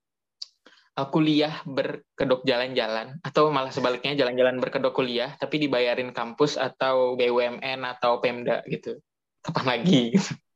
[0.93, 8.20] kuliah berkedok jalan-jalan atau malah sebaliknya jalan-jalan berkedok kuliah tapi dibayarin kampus atau BUMN atau
[8.20, 9.01] Pemda gitu.
[9.40, 10.12] Kapan lagi?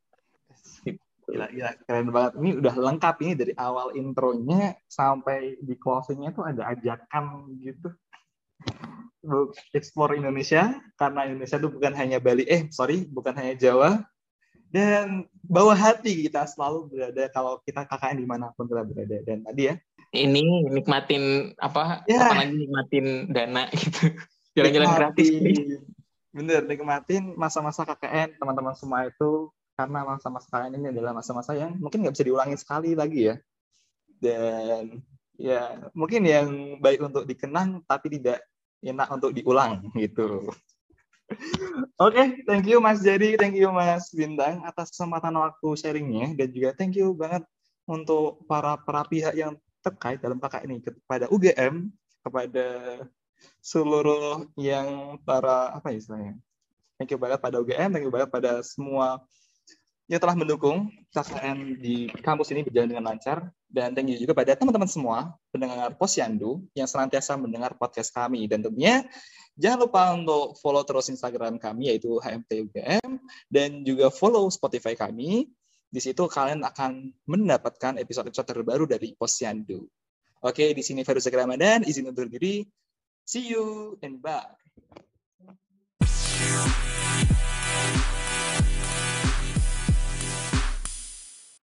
[1.27, 2.33] Gila, gila, keren banget.
[2.39, 7.91] Ini udah lengkap ini dari awal intronya sampai di closingnya tuh ada ajakan gitu.
[9.75, 14.07] Explore Indonesia, karena Indonesia itu bukan hanya Bali, eh sorry, bukan hanya Jawa.
[14.71, 19.17] Dan bawa hati kita selalu berada kalau kita KKN di mana pun kita berada.
[19.27, 19.75] Dan tadi ya.
[20.25, 22.33] Ini nikmatin apa, ya.
[22.33, 24.17] apa lagi nikmatin dana gitu.
[24.57, 25.29] Jalan-jalan gratis.
[26.33, 32.01] Bener, nikmatin masa-masa KKN teman-teman semua itu karena masa-masa kalian ini adalah masa-masa yang mungkin
[32.01, 33.37] nggak bisa diulangi sekali lagi ya
[34.25, 35.05] dan
[35.37, 36.49] ya mungkin yang
[36.81, 38.41] baik untuk dikenang tapi tidak
[38.81, 40.49] enak untuk diulang gitu
[41.99, 46.49] Oke, okay, thank you Mas Jadi, thank you Mas Bintang atas kesempatan waktu sharingnya dan
[46.55, 47.43] juga thank you banget
[47.83, 51.95] untuk para para pihak yang terkait dalam kakak ini kepada UGM,
[52.27, 52.67] kepada
[53.63, 56.35] seluruh yang para apa ya istilahnya.
[56.99, 59.23] Thank you banget pada UGM, thank you banget pada semua
[60.07, 63.51] yang telah mendukung KKN di kampus ini berjalan dengan lancar.
[63.67, 68.47] Dan thank you juga pada teman-teman semua pendengar Posyandu yang senantiasa mendengar podcast kami.
[68.47, 69.03] Dan tentunya
[69.59, 73.19] jangan lupa untuk follow terus Instagram kami yaitu HMTUGM
[73.51, 75.51] dan juga follow Spotify kami.
[75.97, 79.81] Di situ kalian akan mendapatkan episode-episode terbaru dari Posyandu.
[80.45, 82.69] Oke, di sini Feru Ramadan, izin undur diri.
[83.25, 84.45] See you and bye.